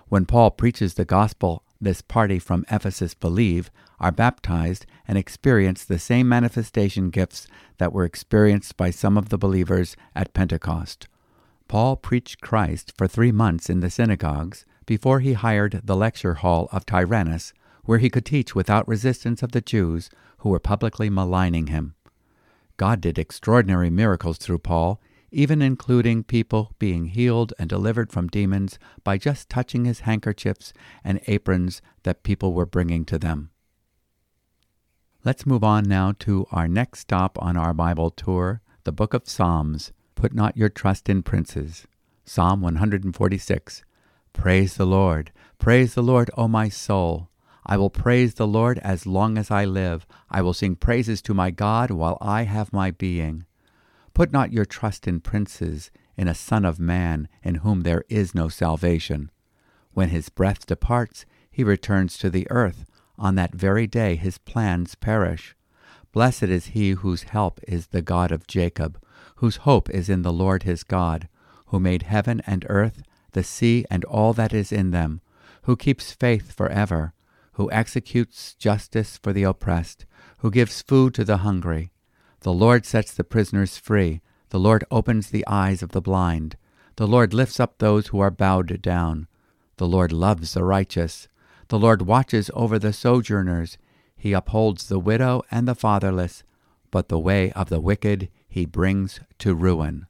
When 0.10 0.26
Paul 0.26 0.52
preaches 0.52 0.94
the 0.94 1.06
gospel, 1.06 1.64
this 1.82 2.02
party 2.02 2.40
from 2.40 2.66
Ephesus 2.72 3.14
believe, 3.14 3.70
are 4.00 4.12
baptized, 4.12 4.86
and 5.08 5.18
experience 5.18 5.84
the 5.84 6.00
same 6.00 6.30
manifestation 6.30 7.10
gifts 7.10 7.48
that 7.78 7.94
were 7.94 8.06
experienced 8.06 8.78
by 8.78 8.92
some 8.92 9.18
of 9.18 9.30
the 9.30 9.38
believers 9.38 9.96
at 10.16 10.34
Pentecost. 10.34 11.08
Paul 11.68 11.96
preached 11.96 12.42
Christ 12.42 12.94
for 12.98 13.08
three 13.08 13.32
months 13.32 13.70
in 13.70 13.80
the 13.80 13.90
synagogues 13.90 14.66
before 14.88 15.20
he 15.20 15.34
hired 15.34 15.82
the 15.84 15.96
lecture 15.96 16.36
hall 16.36 16.68
of 16.72 16.88
Tyrannus, 16.88 17.54
where 17.84 18.00
he 18.00 18.10
could 18.10 18.26
teach 18.26 18.56
without 18.56 18.88
resistance 18.88 19.44
of 19.44 19.52
the 19.52 19.62
Jews 19.62 20.10
who 20.40 20.50
were 20.50 20.60
publicly 20.60 21.10
maligning 21.12 21.68
him. 21.68 21.94
God 22.78 23.02
did 23.02 23.20
extraordinary 23.20 23.90
miracles 23.92 24.38
through 24.38 24.60
Paul, 24.60 25.00
even 25.30 25.62
including 25.62 26.24
people 26.24 26.74
being 26.80 27.06
healed 27.06 27.54
and 27.60 27.70
delivered 27.70 28.12
from 28.12 28.28
demons 28.28 28.80
by 29.04 29.18
just 29.18 29.50
touching 29.50 29.86
his 29.86 30.02
handkerchiefs 30.02 30.74
and 31.04 31.20
aprons 31.28 31.82
that 32.04 32.24
people 32.24 32.54
were 32.54 32.66
bringing 32.66 33.04
to 33.06 33.20
them. 33.20 33.50
Let's 35.26 35.46
move 35.46 35.64
on 35.64 35.84
now 35.84 36.14
to 36.20 36.46
our 36.52 36.68
next 36.68 37.00
stop 37.00 37.38
on 37.42 37.58
our 37.58 37.74
Bible 37.74 38.12
tour, 38.12 38.62
the 38.86 38.94
book 38.94 39.14
of 39.14 39.28
Psalms. 39.28 39.92
Put 40.16 40.34
not 40.34 40.56
your 40.56 40.70
trust 40.70 41.10
in 41.10 41.24
princes. 41.24 41.88
Psalm 42.24 42.62
146. 42.62 43.84
Praise 44.34 44.76
the 44.76 44.86
Lord. 44.86 45.32
Praise 45.60 45.94
the 45.94 46.04
Lord, 46.04 46.30
O 46.38 46.48
my 46.48 46.70
soul. 46.70 47.30
I 47.66 47.76
will 47.78 47.90
praise 47.90 48.36
the 48.36 48.48
Lord 48.48 48.80
as 48.80 49.06
long 49.06 49.38
as 49.38 49.52
I 49.52 49.66
live. 49.66 50.08
I 50.30 50.42
will 50.42 50.54
sing 50.54 50.76
praises 50.76 51.22
to 51.24 51.34
my 51.34 51.52
God 51.52 51.92
while 51.92 52.18
I 52.22 52.44
have 52.44 52.72
my 52.72 52.92
being. 52.92 53.46
Put 54.14 54.32
not 54.32 54.54
your 54.54 54.66
trust 54.66 55.08
in 55.08 55.20
princes, 55.20 55.92
in 56.16 56.28
a 56.28 56.34
son 56.34 56.66
of 56.66 56.80
man, 56.80 57.28
in 57.44 57.56
whom 57.56 57.82
there 57.82 58.04
is 58.10 58.34
no 58.34 58.48
salvation. 58.48 59.32
When 59.92 60.10
his 60.10 60.30
breath 60.30 60.66
departs, 60.66 61.26
he 61.52 61.64
returns 61.64 62.18
to 62.20 62.30
the 62.30 62.48
earth. 62.50 62.86
On 63.20 63.36
that 63.36 63.54
very 63.54 63.88
day 63.88 64.16
his 64.16 64.38
plans 64.38 64.96
perish. 64.96 65.56
Blessed 66.12 66.44
is 66.44 66.68
he 66.68 66.92
whose 66.92 67.24
help 67.24 67.60
is 67.68 67.88
the 67.88 68.02
God 68.02 68.32
of 68.32 68.48
Jacob, 68.48 69.02
whose 69.38 69.58
hope 69.58 69.90
is 69.90 70.10
in 70.10 70.22
the 70.22 70.34
Lord 70.34 70.64
his 70.64 70.84
God, 70.84 71.28
who 71.68 71.80
made 71.80 72.04
heaven 72.04 72.42
and 72.48 72.66
earth, 72.70 73.04
the 73.38 73.44
sea 73.44 73.86
and 73.92 74.04
all 74.06 74.34
that 74.34 74.52
is 74.52 74.72
in 74.72 74.90
them, 74.90 75.22
who 75.64 75.76
keeps 75.76 76.12
faith 76.12 76.52
forever, 76.52 77.14
who 77.54 77.72
executes 77.72 78.56
justice 78.56 79.20
for 79.22 79.32
the 79.32 79.44
oppressed, 79.44 80.08
who 80.40 80.50
gives 80.50 80.82
food 80.82 81.14
to 81.14 81.24
the 81.24 81.38
hungry. 81.38 81.92
The 82.40 82.52
Lord 82.52 82.84
sets 82.84 83.14
the 83.14 83.24
prisoners 83.24 83.78
free. 83.78 84.22
The 84.50 84.60
Lord 84.60 84.84
opens 84.90 85.30
the 85.30 85.46
eyes 85.46 85.84
of 85.84 85.92
the 85.92 86.02
blind. 86.02 86.58
The 86.96 87.08
Lord 87.08 87.32
lifts 87.32 87.60
up 87.60 87.78
those 87.78 88.08
who 88.08 88.20
are 88.20 88.32
bowed 88.32 88.82
down. 88.82 89.28
The 89.76 89.88
Lord 89.88 90.12
loves 90.12 90.56
the 90.56 90.64
righteous. 90.64 91.28
The 91.68 91.78
Lord 91.78 92.02
watches 92.02 92.50
over 92.56 92.80
the 92.80 92.92
sojourners. 92.92 93.78
He 94.16 94.34
upholds 94.34 94.88
the 94.88 94.98
widow 94.98 95.44
and 95.52 95.68
the 95.68 95.76
fatherless, 95.76 96.44
but 96.90 97.08
the 97.08 97.20
way 97.20 97.52
of 97.52 97.70
the 97.70 97.82
wicked 97.82 98.30
he 98.50 98.66
brings 98.66 99.20
to 99.38 99.54
ruin. 99.54 100.08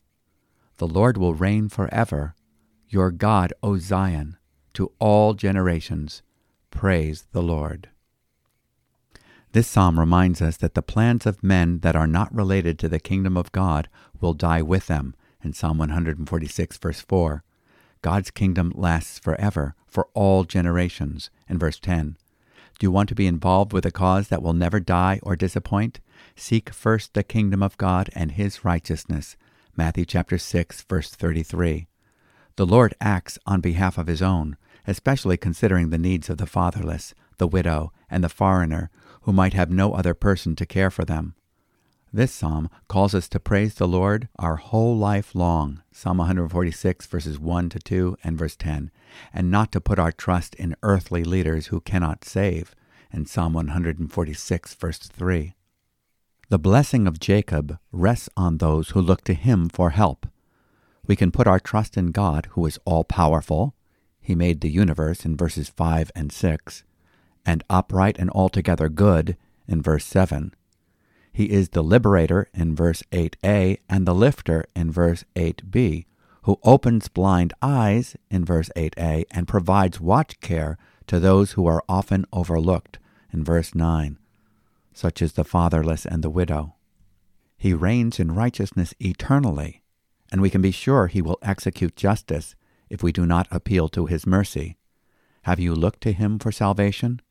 The 0.78 0.88
Lord 0.88 1.18
will 1.18 1.34
reign 1.34 1.68
forever. 1.68 2.34
Your 2.90 3.12
God, 3.12 3.54
O 3.62 3.78
Zion, 3.78 4.38
to 4.74 4.92
all 5.00 5.34
generations. 5.34 6.22
Praise 6.72 7.26
the 7.34 7.42
Lord. 7.42 7.90
This 9.52 9.68
psalm 9.68 10.00
reminds 10.00 10.42
us 10.42 10.58
that 10.58 10.74
the 10.74 10.82
plans 10.82 11.26
of 11.26 11.44
men 11.44 11.80
that 11.80 11.96
are 11.96 12.08
not 12.08 12.34
related 12.34 12.80
to 12.80 12.88
the 12.88 13.00
kingdom 13.00 13.36
of 13.36 13.52
God 13.52 13.90
will 14.22 14.34
die 14.34 14.62
with 14.62 14.88
them, 14.88 15.16
in 15.44 15.54
Psalm 15.54 15.78
146, 15.78 16.78
verse 16.78 17.02
4. 17.02 17.44
God's 18.02 18.32
kingdom 18.32 18.72
lasts 18.76 19.20
forever, 19.20 19.76
for 19.86 20.08
all 20.14 20.44
generations, 20.44 21.30
in 21.50 21.58
verse 21.58 21.80
10. 21.80 22.18
Do 22.80 22.86
you 22.86 22.92
want 22.92 23.10
to 23.10 23.16
be 23.16 23.28
involved 23.28 23.74
with 23.74 23.86
a 23.86 23.92
cause 23.92 24.28
that 24.28 24.44
will 24.44 24.54
never 24.54 24.80
die 24.80 25.20
or 25.24 25.36
disappoint? 25.36 26.00
Seek 26.36 26.70
first 26.70 27.14
the 27.14 27.24
kingdom 27.24 27.64
of 27.64 27.78
God 27.78 28.10
and 28.14 28.32
his 28.32 28.64
righteousness. 28.64 29.36
Matthew 29.76 30.06
chapter 30.06 30.38
6, 30.38 30.84
verse 30.84 31.10
33. 31.10 31.88
The 32.58 32.66
Lord 32.66 32.96
acts 33.00 33.38
on 33.46 33.62
behalf 33.62 34.00
of 34.00 34.08
his 34.08 34.24
own, 34.24 34.58
especially 34.88 35.38
considering 35.38 35.92
the 35.92 36.00
needs 36.00 36.28
of 36.28 36.40
the 36.40 36.48
fatherless, 36.48 37.14
the 37.38 37.48
widow, 37.48 37.94
and 38.10 38.24
the 38.24 38.30
foreigner, 38.30 38.90
who 39.22 39.32
might 39.32 39.54
have 39.54 39.70
no 39.70 39.94
other 39.94 40.16
person 40.16 40.56
to 40.56 40.66
care 40.66 40.90
for 40.90 41.06
them. 41.06 41.36
This 42.12 42.34
psalm 42.34 42.72
calls 42.88 43.14
us 43.14 43.30
to 43.30 43.40
praise 43.40 43.76
the 43.76 43.88
Lord 43.88 44.28
our 44.40 44.56
whole 44.56 44.98
life 44.98 45.36
long, 45.36 45.84
Psalm 45.92 46.18
146, 46.18 47.06
verses 47.06 47.38
1 47.38 47.70
to 47.70 47.80
2 47.80 48.18
and 48.24 48.40
verse 48.40 48.56
10, 48.56 48.90
and 49.32 49.52
not 49.52 49.72
to 49.74 49.80
put 49.80 50.00
our 50.00 50.12
trust 50.12 50.56
in 50.56 50.76
earthly 50.82 51.24
leaders 51.24 51.68
who 51.68 51.80
cannot 51.80 52.26
save, 52.26 52.74
in 53.14 53.28
Psalm 53.28 53.54
146, 53.54 54.74
verse 54.74 54.98
3. 54.98 55.54
The 56.50 56.58
blessing 56.58 57.06
of 57.06 57.20
Jacob 57.20 57.78
rests 57.92 58.30
on 58.36 58.58
those 58.58 58.90
who 58.90 59.02
look 59.02 59.24
to 59.26 59.36
him 59.36 59.70
for 59.70 59.92
help. 59.92 60.26
We 61.08 61.16
can 61.16 61.32
put 61.32 61.48
our 61.48 61.60
trust 61.60 61.98
in 61.98 62.12
God, 62.12 62.50
who 62.52 62.66
is 62.66 62.80
all 62.84 63.06
powerful. 63.06 63.74
He 64.20 64.36
made 64.36 64.60
the 64.60 64.70
universe 64.70 65.26
in 65.26 65.38
verses 65.38 65.70
5 65.70 66.12
and 66.14 66.32
6, 66.34 66.84
and 67.46 67.64
upright 67.70 68.18
and 68.20 68.30
altogether 68.32 68.90
good 68.90 69.38
in 69.68 69.82
verse 69.82 70.06
7. 70.06 70.54
He 71.32 71.46
is 71.46 71.70
the 71.70 71.84
liberator 71.84 72.50
in 72.54 72.76
verse 72.76 73.04
8a 73.14 73.78
and 73.88 74.06
the 74.06 74.14
lifter 74.14 74.66
in 74.76 74.92
verse 74.92 75.24
8b, 75.36 76.06
who 76.44 76.60
opens 76.64 77.08
blind 77.08 77.54
eyes 77.62 78.18
in 78.30 78.44
verse 78.44 78.70
8a 78.76 79.26
and 79.32 79.48
provides 79.48 80.02
watch 80.02 80.40
care 80.42 80.78
to 81.08 81.20
those 81.20 81.54
who 81.54 81.66
are 81.68 81.84
often 81.88 82.26
overlooked 82.34 83.00
in 83.32 83.46
verse 83.46 83.74
9, 83.74 84.18
such 84.94 85.22
as 85.22 85.34
the 85.34 85.46
fatherless 85.46 86.06
and 86.06 86.22
the 86.22 86.30
widow. 86.30 86.76
He 87.58 87.74
reigns 87.74 88.20
in 88.20 88.36
righteousness 88.36 88.94
eternally 89.00 89.84
and 90.32 90.42
we 90.42 90.50
can 90.50 90.62
be 90.62 90.72
sure 90.72 91.08
he 91.08 91.22
will 91.22 91.40
execute 91.42 91.96
justice 91.96 92.56
if 92.90 93.04
we 93.04 93.12
do 93.12 93.26
not 93.26 93.48
appeal 93.52 93.90
to 93.90 94.06
his 94.06 94.26
mercy. 94.26 94.78
Have 95.44 95.60
you 95.60 95.74
looked 95.74 96.02
to 96.02 96.12
him 96.12 96.40
for 96.40 96.52
salvation? 96.52 97.22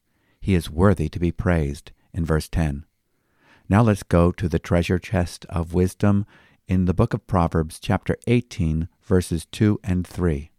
He 0.40 0.54
is 0.54 0.70
worthy 0.70 1.08
to 1.08 1.18
be 1.18 1.32
praised, 1.32 1.92
in 2.12 2.24
verse 2.24 2.48
10. 2.48 2.84
Now 3.68 3.82
let's 3.82 4.02
go 4.02 4.32
to 4.32 4.48
the 4.48 4.58
treasure 4.58 4.98
chest 4.98 5.44
of 5.48 5.74
wisdom 5.74 6.24
in 6.68 6.86
the 6.86 6.94
book 6.94 7.14
of 7.14 7.26
Proverbs, 7.26 7.78
chapter 7.78 8.16
18, 8.26 8.88
verses 9.02 9.46
2 9.46 9.80
and 9.84 10.06
3. 10.06 10.50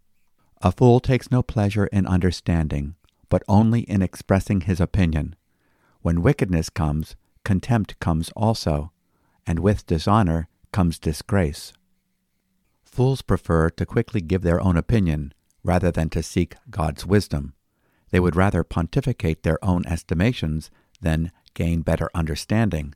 A 0.61 0.71
fool 0.71 0.99
takes 0.99 1.31
no 1.31 1.41
pleasure 1.41 1.87
in 1.87 2.05
understanding, 2.05 2.95
but 3.29 3.43
only 3.47 3.81
in 3.81 4.01
expressing 4.01 4.61
his 4.61 4.79
opinion. 4.79 5.35
When 6.01 6.21
wickedness 6.21 6.69
comes, 6.69 7.15
contempt 7.43 7.99
comes 7.99 8.29
also, 8.35 8.91
and 9.45 9.59
with 9.59 9.85
dishonor 9.85 10.47
comes 10.71 10.99
disgrace. 10.99 11.73
Fools 12.97 13.21
prefer 13.21 13.69
to 13.69 13.85
quickly 13.85 14.21
give 14.21 14.41
their 14.41 14.59
own 14.59 14.75
opinion 14.75 15.31
rather 15.61 15.91
than 15.91 16.09
to 16.09 16.23
seek 16.23 16.55
God's 16.71 17.05
wisdom. 17.05 17.53
They 18.09 18.19
would 18.19 18.35
rather 18.35 18.63
pontificate 18.63 19.43
their 19.43 19.63
own 19.63 19.85
estimations 19.85 20.71
than 20.99 21.31
gain 21.53 21.83
better 21.83 22.09
understanding. 22.15 22.95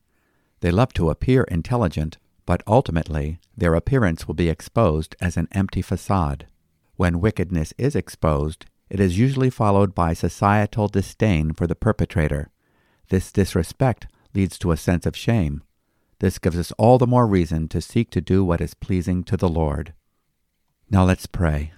They 0.61 0.71
love 0.71 0.91
to 0.93 1.11
appear 1.11 1.43
intelligent, 1.43 2.17
but 2.47 2.63
ultimately 2.65 3.37
their 3.55 3.75
appearance 3.75 4.27
will 4.27 4.33
be 4.33 4.49
exposed 4.49 5.15
as 5.21 5.37
an 5.37 5.47
empty 5.51 5.83
facade. 5.83 6.47
When 6.95 7.19
wickedness 7.19 7.71
is 7.77 7.95
exposed, 7.95 8.65
it 8.89 8.99
is 8.99 9.19
usually 9.19 9.51
followed 9.51 9.93
by 9.93 10.13
societal 10.13 10.87
disdain 10.87 11.53
for 11.53 11.67
the 11.67 11.75
perpetrator. 11.75 12.49
This 13.09 13.31
disrespect 13.31 14.07
leads 14.33 14.57
to 14.57 14.71
a 14.71 14.77
sense 14.77 15.05
of 15.05 15.15
shame. 15.15 15.61
This 16.21 16.37
gives 16.37 16.59
us 16.59 16.71
all 16.73 16.99
the 16.99 17.07
more 17.07 17.25
reason 17.25 17.67
to 17.69 17.81
seek 17.81 18.11
to 18.11 18.21
do 18.21 18.45
what 18.45 18.61
is 18.61 18.75
pleasing 18.75 19.23
to 19.23 19.35
the 19.35 19.49
Lord. 19.49 19.95
Now 20.87 21.03
let's 21.03 21.25
pray. 21.25 21.73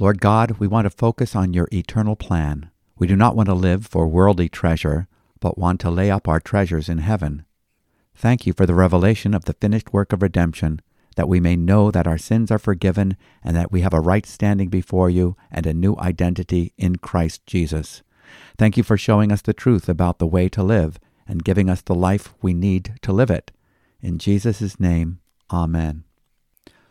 Lord 0.00 0.20
God, 0.20 0.58
we 0.58 0.66
want 0.66 0.86
to 0.86 0.90
focus 0.90 1.36
on 1.36 1.54
your 1.54 1.68
eternal 1.72 2.16
plan. 2.16 2.70
We 2.98 3.06
do 3.06 3.14
not 3.14 3.36
want 3.36 3.48
to 3.50 3.54
live 3.54 3.86
for 3.86 4.08
worldly 4.08 4.48
treasure, 4.48 5.06
but 5.38 5.58
want 5.58 5.80
to 5.82 5.92
lay 5.92 6.10
up 6.10 6.26
our 6.26 6.40
treasures 6.40 6.88
in 6.88 6.98
heaven. 6.98 7.44
Thank 8.16 8.48
you 8.48 8.52
for 8.52 8.66
the 8.66 8.74
revelation 8.74 9.32
of 9.32 9.44
the 9.44 9.52
finished 9.52 9.92
work 9.92 10.12
of 10.12 10.22
redemption, 10.22 10.82
that 11.14 11.28
we 11.28 11.38
may 11.38 11.54
know 11.54 11.92
that 11.92 12.08
our 12.08 12.18
sins 12.18 12.50
are 12.50 12.58
forgiven 12.58 13.16
and 13.44 13.54
that 13.54 13.70
we 13.70 13.82
have 13.82 13.94
a 13.94 14.00
right 14.00 14.26
standing 14.26 14.70
before 14.70 15.08
you 15.08 15.36
and 15.52 15.66
a 15.66 15.72
new 15.72 15.94
identity 16.00 16.72
in 16.76 16.96
Christ 16.96 17.46
Jesus. 17.46 18.02
Thank 18.58 18.76
you 18.76 18.82
for 18.82 18.96
showing 18.96 19.30
us 19.30 19.42
the 19.42 19.54
truth 19.54 19.88
about 19.88 20.18
the 20.18 20.26
way 20.26 20.48
to 20.48 20.64
live 20.64 20.98
and 21.28 21.44
giving 21.44 21.70
us 21.70 21.80
the 21.80 21.94
life 21.94 22.34
we 22.42 22.54
need 22.54 22.96
to 23.02 23.12
live 23.12 23.30
it. 23.30 23.52
In 24.04 24.18
Jesus' 24.18 24.78
name, 24.78 25.20
Amen. 25.50 26.04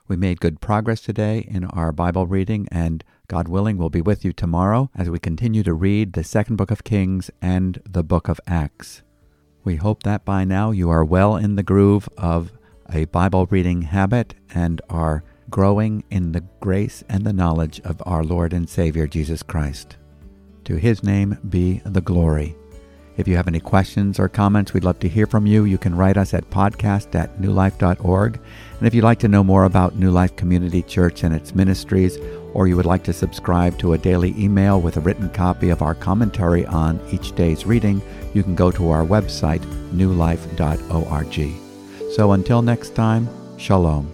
We 0.07 0.15
made 0.15 0.39
good 0.39 0.59
progress 0.59 0.99
today 0.99 1.47
in 1.47 1.63
our 1.65 1.91
Bible 1.91 2.25
reading, 2.25 2.67
and 2.71 3.03
God 3.27 3.47
willing, 3.47 3.77
we'll 3.77 3.91
be 3.91 4.01
with 4.01 4.25
you 4.25 4.33
tomorrow 4.33 4.89
as 4.95 5.11
we 5.11 5.19
continue 5.19 5.61
to 5.61 5.75
read 5.75 6.13
the 6.13 6.23
second 6.23 6.55
book 6.55 6.71
of 6.71 6.83
Kings 6.83 7.29
and 7.39 7.79
the 7.87 8.01
book 8.01 8.29
of 8.29 8.41
Acts. 8.47 9.03
We 9.63 9.75
hope 9.75 10.01
that 10.01 10.25
by 10.25 10.43
now 10.43 10.71
you 10.71 10.89
are 10.89 11.05
well 11.05 11.35
in 11.35 11.55
the 11.55 11.61
groove 11.61 12.09
of 12.17 12.51
a 12.91 13.05
Bible 13.05 13.45
reading 13.45 13.83
habit 13.83 14.33
and 14.51 14.81
are 14.89 15.23
growing 15.51 16.03
in 16.09 16.31
the 16.31 16.43
grace 16.61 17.03
and 17.07 17.23
the 17.23 17.31
knowledge 17.31 17.79
of 17.81 18.01
our 18.07 18.23
Lord 18.23 18.53
and 18.53 18.67
Savior 18.67 19.05
Jesus 19.05 19.43
Christ. 19.43 19.97
To 20.65 20.77
his 20.77 21.03
name 21.03 21.37
be 21.47 21.79
the 21.85 22.01
glory. 22.01 22.55
If 23.17 23.27
you 23.27 23.35
have 23.35 23.47
any 23.47 23.59
questions 23.59 24.19
or 24.19 24.27
comments, 24.27 24.73
we'd 24.73 24.83
love 24.83 24.99
to 24.99 25.09
hear 25.09 25.27
from 25.27 25.45
you. 25.45 25.65
You 25.65 25.77
can 25.77 25.95
write 25.95 26.17
us 26.17 26.33
at 26.33 26.49
podcast 26.49 27.13
at 27.15 27.39
newlife.org. 27.39 28.39
And 28.77 28.87
if 28.87 28.93
you'd 28.93 29.03
like 29.03 29.19
to 29.19 29.27
know 29.27 29.43
more 29.43 29.65
about 29.65 29.95
New 29.95 30.11
Life 30.11 30.35
Community 30.35 30.81
Church 30.81 31.23
and 31.23 31.33
its 31.33 31.53
ministries, 31.53 32.17
or 32.53 32.67
you 32.67 32.75
would 32.75 32.85
like 32.85 33.03
to 33.03 33.13
subscribe 33.13 33.77
to 33.79 33.93
a 33.93 33.97
daily 33.97 34.33
email 34.37 34.81
with 34.81 34.97
a 34.97 35.01
written 35.01 35.29
copy 35.29 35.69
of 35.69 35.81
our 35.81 35.95
commentary 35.95 36.65
on 36.65 36.99
each 37.11 37.35
day's 37.35 37.65
reading, 37.65 38.01
you 38.33 38.43
can 38.43 38.55
go 38.55 38.71
to 38.71 38.89
our 38.89 39.05
website, 39.05 39.61
newlife.org. 39.91 41.51
So 42.15 42.31
until 42.33 42.61
next 42.61 42.95
time, 42.95 43.27
Shalom. 43.57 44.12